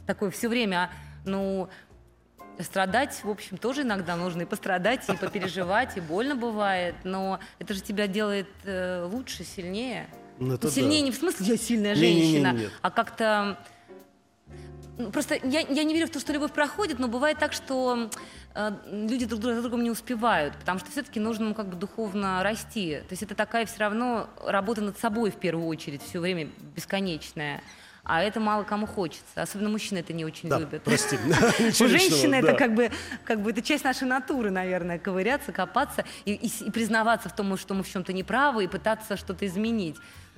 [0.07, 0.91] такое все время,
[1.25, 1.69] ну,
[2.59, 7.75] Страдать, в общем, тоже иногда нужно и пострадать, и попереживать, и больно бывает, но это
[7.75, 10.09] же тебя делает э, лучше, сильнее.
[10.39, 11.05] Ну, это Ну, сильнее да.
[11.05, 12.73] не в смысле я сильная Не-не-не, женщина, нет.
[12.81, 13.59] а как-то
[14.97, 18.11] ну, Просто я, я не верю в то, что любовь проходит, но бывает так, что
[18.55, 21.77] э, люди друг друга за другом не успевают, потому что все-таки нужно ну, как бы
[21.77, 23.01] духовно расти.
[23.01, 27.63] То есть это такая все равно работа над собой в первую очередь, все время бесконечная.
[28.09, 29.25] А это мало кому хочется.
[29.35, 30.83] Особенно мужчины это не очень Да, любят.
[30.85, 31.17] прости.
[31.27, 32.39] У да.
[32.39, 32.91] это как бы,
[33.25, 37.35] как бы это часть нашей натуры, наверное, ковыряться, копаться и, и с- и признаваться в
[37.35, 39.97] том, что мы в чем-то неправы, и пытаться что-то изменить.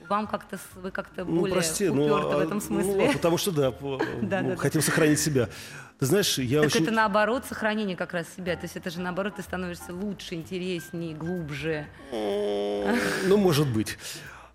[0.09, 3.11] Вам как-то вы как-то Ну, более прости, ну, уперты в а, этом ну, смысле.
[3.11, 4.57] а потому что, да, по- Да, ну, да, да.
[4.57, 5.51] хотим сохранить себя.
[5.99, 6.85] Ты знаешь, я так очень...
[6.85, 8.57] это наоборот сохранение как раз себя.
[8.57, 11.87] То есть это же наоборот ты становишься лучше, интереснее, глубже.
[12.13, 13.99] Ну, может быть.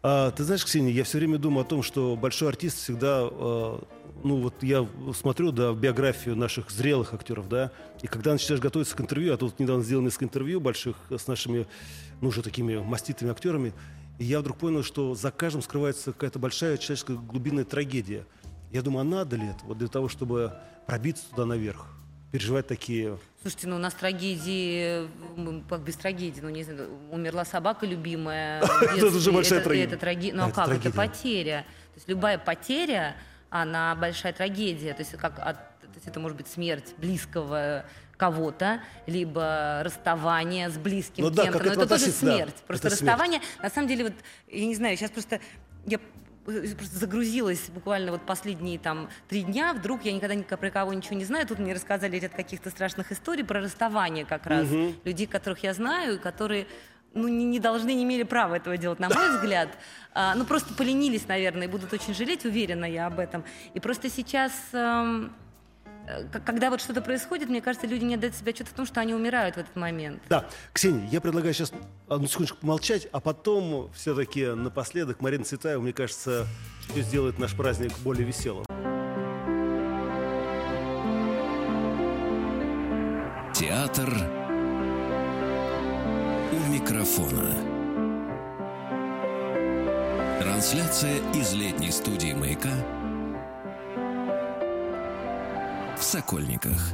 [0.05, 3.81] А, ты знаешь, Ксения, я все время думаю о том, что большой артист всегда, а,
[4.21, 4.85] ну вот я
[5.17, 9.57] смотрю, да, биографию наших зрелых актеров, да, и когда начинаешь готовиться к интервью, а тут
[9.59, 11.67] недавно сделал несколько интервью больших с нашими,
[12.19, 13.73] ну, уже такими маститыми актерами,
[14.19, 18.27] и я вдруг понял, что за каждым скрывается какая-то большая человеческая глубинная трагедия.
[18.73, 20.51] Я думаю, а надо ли это вот для того, чтобы
[20.85, 21.87] пробиться туда наверх,
[22.33, 23.19] переживать такие...
[23.43, 25.07] Слушайте, ну у нас трагедии,
[25.69, 28.63] как без трагедии, ну не знаю, умерла собака любимая.
[28.81, 30.33] Это уже большая трагедия.
[30.33, 30.69] Ну Да, а как?
[30.69, 31.63] Это потеря.
[31.93, 33.15] То есть любая потеря,
[33.51, 34.93] она большая трагедия.
[34.95, 37.85] То есть как от- то есть это может быть смерть близкого
[38.17, 41.59] кого-то, либо расставание с близким Ну да, кем-то.
[41.59, 42.35] как Но это это тоже относиться, да.
[42.35, 42.55] смерть.
[42.65, 43.11] Просто Это смерть.
[43.11, 44.13] расставание, на самом деле, вот,
[44.47, 45.39] я не знаю, сейчас просто
[45.85, 45.99] я
[46.43, 51.15] просто загрузилась буквально вот последние там три дня, вдруг я никогда ни про кого ничего
[51.15, 54.95] не знаю, тут мне рассказали ряд каких-то страшных историй про расставание как раз, Мгм.
[55.03, 56.67] людей, которых я знаю, и которые
[57.13, 59.69] ну, не, не должны, не имели права этого делать, на мой взгляд.
[60.13, 63.43] А, ну, просто поленились, наверное, и будут очень жалеть, уверена я об этом.
[63.75, 65.29] И просто сейчас, эм, э,
[66.45, 69.13] когда вот что-то происходит, мне кажется, люди не отдают себе отчет в том, что они
[69.13, 70.21] умирают в этот момент.
[70.29, 71.71] Да, Ксения, я предлагаю сейчас
[72.07, 76.45] одну секундочку помолчать, а потом все-таки напоследок Марина Цветаева, мне кажется,
[76.95, 78.65] сделает наш праздник более веселым.
[83.53, 84.09] Театр
[86.51, 87.55] у микрофона.
[90.41, 93.02] Трансляция из летней студии «Маяка»
[95.97, 96.93] в Сокольниках.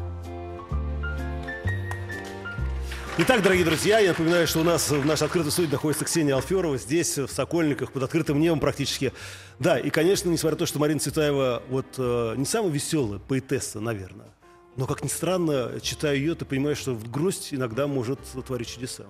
[3.17, 6.77] Итак, дорогие друзья, я напоминаю, что у нас в нашей открытой студии находится Ксения Алферова,
[6.77, 9.11] здесь, в Сокольниках, под открытым небом практически.
[9.59, 13.81] Да, и, конечно, несмотря на то, что Марина Цветаева вот э, не самая веселая поэтесса,
[13.81, 14.29] наверное,
[14.77, 19.03] но, как ни странно, читая ее, ты понимаешь, что грусть иногда может творить чудеса.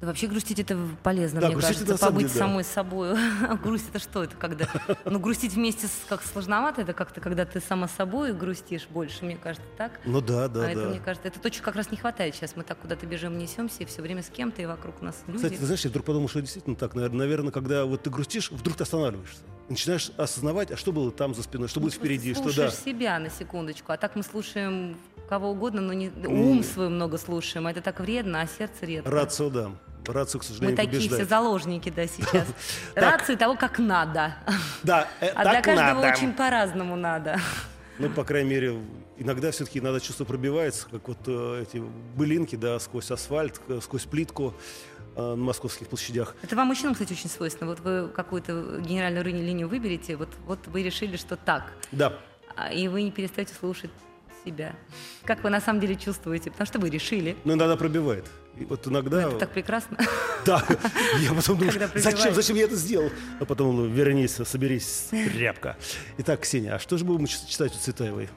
[0.00, 2.38] Да вообще грустить это полезно, Да, мне кажется, это побыть деле, да.
[2.38, 3.12] самой собой.
[3.48, 4.24] А грусть это что?
[4.24, 4.66] Это когда?
[5.04, 9.36] Ну, грустить вместе с как сложновато, это как-то, когда ты сама собой грустишь больше, мне
[9.36, 10.00] кажется, так.
[10.04, 10.70] Ну да, да, а да.
[10.72, 12.54] это, мне кажется, это то, чего как раз не хватает сейчас.
[12.56, 15.38] Мы так куда-то бежим, несемся, и все время с кем-то, и вокруг нас люди.
[15.38, 16.94] Кстати, ты знаешь, я вдруг подумал, что действительно так.
[16.94, 19.40] Навер- Наверное, когда вот ты грустишь, вдруг ты останавливаешься.
[19.70, 22.70] Начинаешь осознавать, а что было там за спиной, что будет Просто впереди, что да.
[22.70, 24.98] себя на секундочку, а так мы слушаем
[25.34, 29.10] кого угодно, но не ум свой много слушаем, а это так вредно, а сердце редко.
[29.10, 29.72] Рацио, да.
[30.06, 31.28] Рацио, к Мы сожалению, такие все побеждает.
[31.28, 32.46] заложники, да, сейчас.
[32.94, 34.36] Рацию того, как надо.
[34.84, 37.40] Да, э, А для каждого очень по-разному надо.
[37.98, 38.78] Ну, по крайней мере,
[39.16, 41.82] иногда все-таки надо чувство пробивается, как вот э, эти
[42.14, 44.54] былинки, да, сквозь асфальт, сквозь плитку
[45.16, 46.36] э, на московских площадях.
[46.42, 47.70] Это вам, мужчинам, кстати, очень свойственно.
[47.70, 52.12] Вот вы какую-то генеральную линию выберете, вот, вот вы решили, что так, Да.
[52.54, 53.90] а, и вы не перестаете слушать
[54.44, 54.74] себя.
[55.24, 56.50] Как вы на самом деле чувствуете?
[56.50, 57.36] Потому что вы решили.
[57.44, 58.26] Но иногда пробивает.
[58.56, 59.22] И вот иногда...
[59.22, 59.98] Это так прекрасно.
[60.44, 60.62] Да,
[61.20, 63.10] я потом думаю, зачем, зачем я это сделал?
[63.40, 65.78] А потом, вернись, соберись, тряпка.
[66.18, 68.28] Итак, Ксения, а что же будем читать у Цветаевой?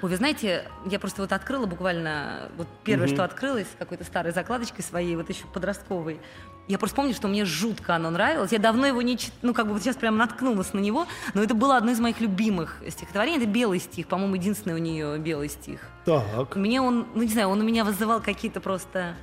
[0.00, 4.82] Ой, вы знаете, я просто вот открыла буквально, вот первое, что открылось, какой-то старой закладочкой
[4.82, 6.18] своей, вот еще подростковой.
[6.66, 8.52] Я просто помню, что мне жутко оно нравилось.
[8.52, 11.42] Я давно его не читала, ну как бы вот сейчас прям наткнулась на него, но
[11.42, 13.38] это было одно из моих любимых стихотворений.
[13.38, 15.80] Это белый стих, по-моему, единственный у нее белый стих.
[16.04, 16.56] Так.
[16.56, 19.14] Мне он, ну не знаю, он у меня вызывал какие-то просто...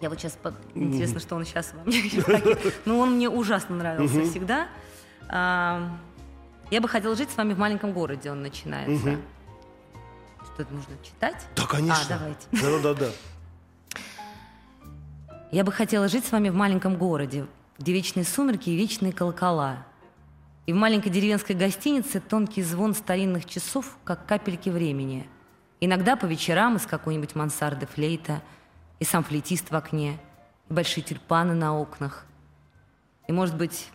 [0.00, 0.38] Я вот сейчас...
[0.74, 2.02] Интересно, что он сейчас во мне.
[2.24, 4.68] такие- Ну, он мне ужасно нравился всегда.
[5.30, 9.08] Я бы хотела жить с вами в маленьком городе, он начинается.
[9.08, 9.22] Мгм.
[10.54, 11.46] Что это нужно читать?
[11.56, 12.04] Да, конечно.
[12.04, 12.46] А, давайте.
[12.82, 13.10] Да-да-да.
[15.50, 17.46] Я бы хотела жить с вами в маленьком городе,
[17.78, 19.86] где вечные сумерки и вечные колокола.
[20.66, 25.26] И в маленькой деревенской гостинице тонкий звон старинных часов, как капельки времени.
[25.80, 28.42] Иногда по вечерам из какой-нибудь мансарды флейта,
[28.98, 30.18] и сам флейтист в окне,
[30.68, 32.26] и большие тюльпаны на окнах.
[33.26, 33.88] И, может быть,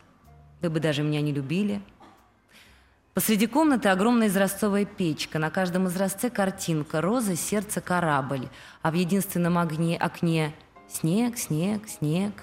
[0.62, 1.82] вы бы даже меня не любили.
[3.13, 8.48] Посреди комнаты огромная изразцовая печка, на каждом изразце картинка, роза, сердце, корабль,
[8.82, 10.54] а в единственном огне, окне
[10.88, 12.34] снег, снег, снег.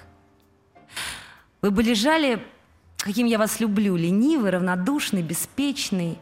[1.61, 2.41] Вы бы лежали,
[2.97, 6.17] каким я вас люблю, ленивый, равнодушный, беспечный,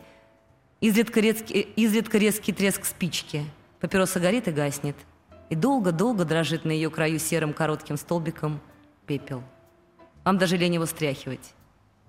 [0.82, 3.45] изредка резкий, изредка резкий треск спички,
[3.80, 4.95] папироса горит и гаснет,
[5.49, 8.62] и долго-долго дрожит на ее краю серым коротким столбиком
[9.05, 9.43] пепел.
[10.23, 11.53] Вам даже лень его стряхивать,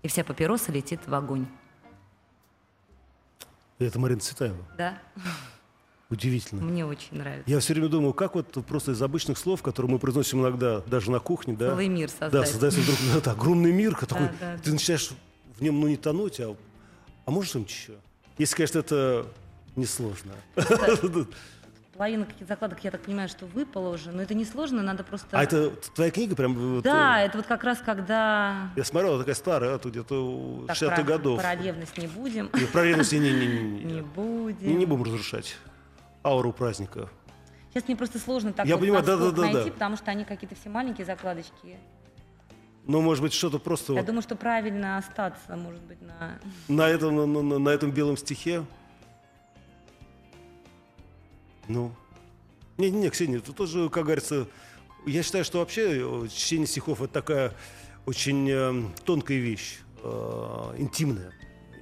[0.03, 1.47] и вся папироса летит в огонь.
[3.79, 4.59] Это Марина Цветаева.
[4.77, 4.99] Да,
[6.11, 6.63] Удивительно.
[6.63, 7.51] мне очень нравится.
[7.51, 11.11] Я все время думаю, как вот просто из обычных слов, которые мы произносим иногда даже
[11.11, 12.49] на кухне, да, Целый мир да, создать.
[12.49, 14.59] создается вдруг этот огромный мир, такой, да.
[14.59, 15.13] ты начинаешь
[15.57, 16.57] в нем ну не тонуть, а,
[17.25, 17.93] а может что-нибудь еще?
[18.39, 19.27] Если, конечно, это
[19.77, 20.33] несложно.
[22.01, 25.39] Половина каких закладок, я так понимаю, что выпало уже, но это несложно, надо просто...
[25.39, 26.55] А это твоя книга прям?
[26.55, 28.71] вот, Да, э, это вот как раз когда...
[28.75, 31.39] Я смотрел, она такая старая, тут где-то Так, 60-х про, годов.
[31.43, 32.47] про ревность не будем.
[32.47, 34.01] И про ревность не, не, не, не, Не не.
[34.01, 34.67] будем.
[34.67, 35.59] Не, не будем разрушать
[36.25, 37.11] ауру праздника.
[37.69, 39.71] Сейчас мне просто сложно так Я вот понимаю, да, да, да, найти, да.
[39.71, 41.77] потому что они какие-то все маленькие закладочки.
[42.87, 46.41] Но, может быть, что-то просто Я вот думаю, что правильно остаться, может быть, на...
[46.67, 48.65] на, этом, на, на- на этом белом стихе.
[51.71, 51.93] Ну.
[52.79, 54.49] Не-не-не, Ксения, тут тоже, как говорится,
[55.07, 57.53] я считаю, что вообще э, чтение стихов это такая
[58.07, 61.33] очень э, тонкая вещь, э, интимная.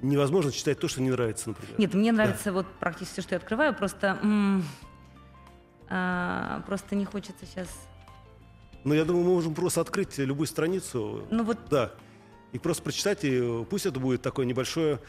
[0.02, 1.74] Невозможно читать то, что не нравится, например.
[1.78, 4.18] Нет, мне нравится вот практически все, что я открываю, просто...
[4.22, 4.64] м,
[5.88, 7.68] а, просто не хочется сейчас...
[8.84, 11.26] Но я думаю, мы можем просто открыть любую страницу.
[11.30, 11.92] Ну вот Да.
[12.52, 15.00] и просто прочитайте, пусть это будет такое небольшое,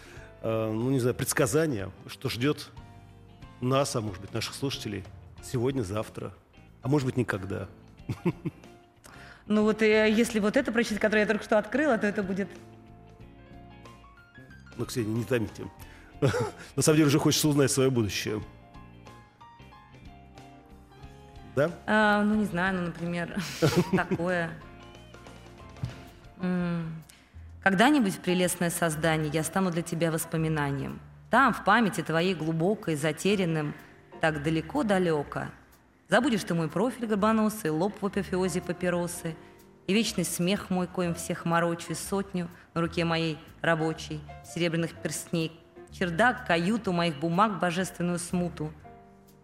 [0.42, 2.70] э, ну не знаю, предсказание, что ждет
[3.62, 5.03] нас, а может быть наших слушателей
[5.43, 6.34] сегодня, завтра,
[6.82, 7.68] а может быть никогда.
[9.47, 12.47] Ну вот э, если вот это прочитать, которое я только что открыла, то это будет...
[14.78, 15.66] Ну, Ксения, не томите.
[16.76, 18.43] На самом деле уже хочется узнать свое будущее.
[21.55, 21.72] Да?
[21.88, 23.41] А, ну, не знаю, ну, например,
[23.95, 24.51] такое.
[27.64, 30.99] Когда-нибудь, прелестное создание, я стану для тебя воспоминанием.
[31.30, 33.76] Там, в памяти твоей глубокой, затерянным,
[34.20, 35.48] так далеко-далеко.
[36.08, 39.36] Забудешь ты мой профиль горбоносый, лоб в апофеозе папиросы,
[39.86, 45.52] и вечный смех мой, коим всех морочу, и сотню на руке моей рабочей, серебряных перстней,
[45.92, 48.72] чердак, каюту моих бумаг, божественную смуту.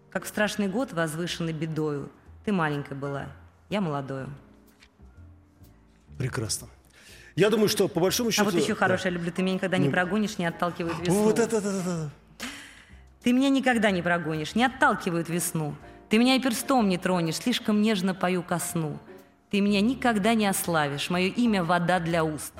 [0.09, 2.11] Как в страшный год, возвышенный бедою,
[2.45, 3.27] ты маленькая была,
[3.69, 4.29] я молодою.
[6.17, 6.67] Прекрасно.
[7.35, 8.45] Я думаю, что по большому А счету...
[8.49, 9.91] вот еще хорошее, люблю, ты меня никогда не Ну.
[9.91, 11.23] прогонишь, не отталкивает весну.
[11.23, 12.09] Вот это, это, это.
[13.23, 15.75] Ты меня никогда не прогонишь, не отталкивают весну.
[16.09, 18.99] Ты меня и перстом не тронешь, слишком нежно пою ко сну.
[19.51, 22.53] Ты меня никогда не ославишь, мое имя— вода для уст.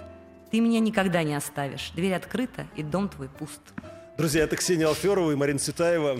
[0.52, 3.62] Ты меня никогда не оставишь, дверь открыта, и дом твой пуст.
[4.18, 6.20] Друзья, это Ксения Алферова и Марина Цветаева.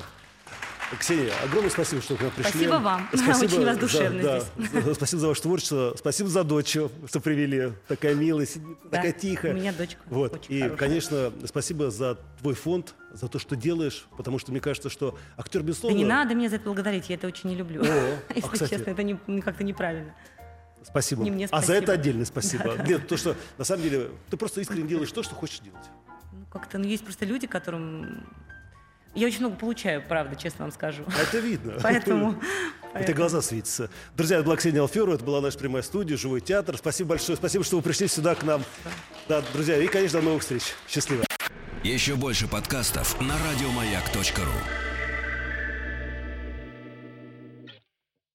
[1.00, 2.52] Ксения, огромное спасибо, что к нам пришли.
[2.52, 3.10] Спасибо вам.
[3.14, 3.26] Очень
[3.66, 4.84] вас душевно за, здесь.
[4.86, 5.96] да, спасибо за ваше творчество.
[5.98, 6.70] Спасибо за дочь,
[7.08, 7.72] что привели.
[7.88, 8.48] Такая милая,
[8.86, 9.54] Да, такая тихая.
[9.54, 10.34] у меня дочка Вот.
[10.36, 10.78] очень И, хорошая.
[10.78, 15.62] конечно, спасибо за твой фонд, за то, что делаешь, потому что мне кажется, что актер,
[15.62, 15.98] Да безусловно...
[15.98, 17.82] не надо меня за это благодарить, я это очень не люблю.
[17.82, 17.86] О,
[18.30, 18.70] а, Если кстати.
[18.70, 20.14] честно, это не- как-то неправильно.
[20.84, 21.24] Спасибо.
[21.24, 21.78] Не мне А за спасибо.
[21.84, 22.78] это отдельное спасибо.
[22.88, 25.84] Нет, то, что на самом деле ты просто искренне делаешь то, что хочешь делать.
[26.32, 28.24] Ну, как-то, ну, есть просто люди, которым...
[29.16, 31.04] Я очень много получаю, правда, честно вам скажу.
[31.20, 31.76] Это видно.
[31.82, 32.36] Поэтому...
[32.94, 33.90] Это глаза светятся.
[34.16, 36.78] Друзья, это была Ксения Алферова, это была наша прямая студия, живой театр.
[36.78, 38.64] Спасибо большое, спасибо, что вы пришли сюда к нам.
[39.28, 40.64] Да, друзья, и, конечно, до новых встреч.
[40.88, 41.26] Счастливо.
[41.84, 44.95] Еще больше подкастов на радиомаяк.ру.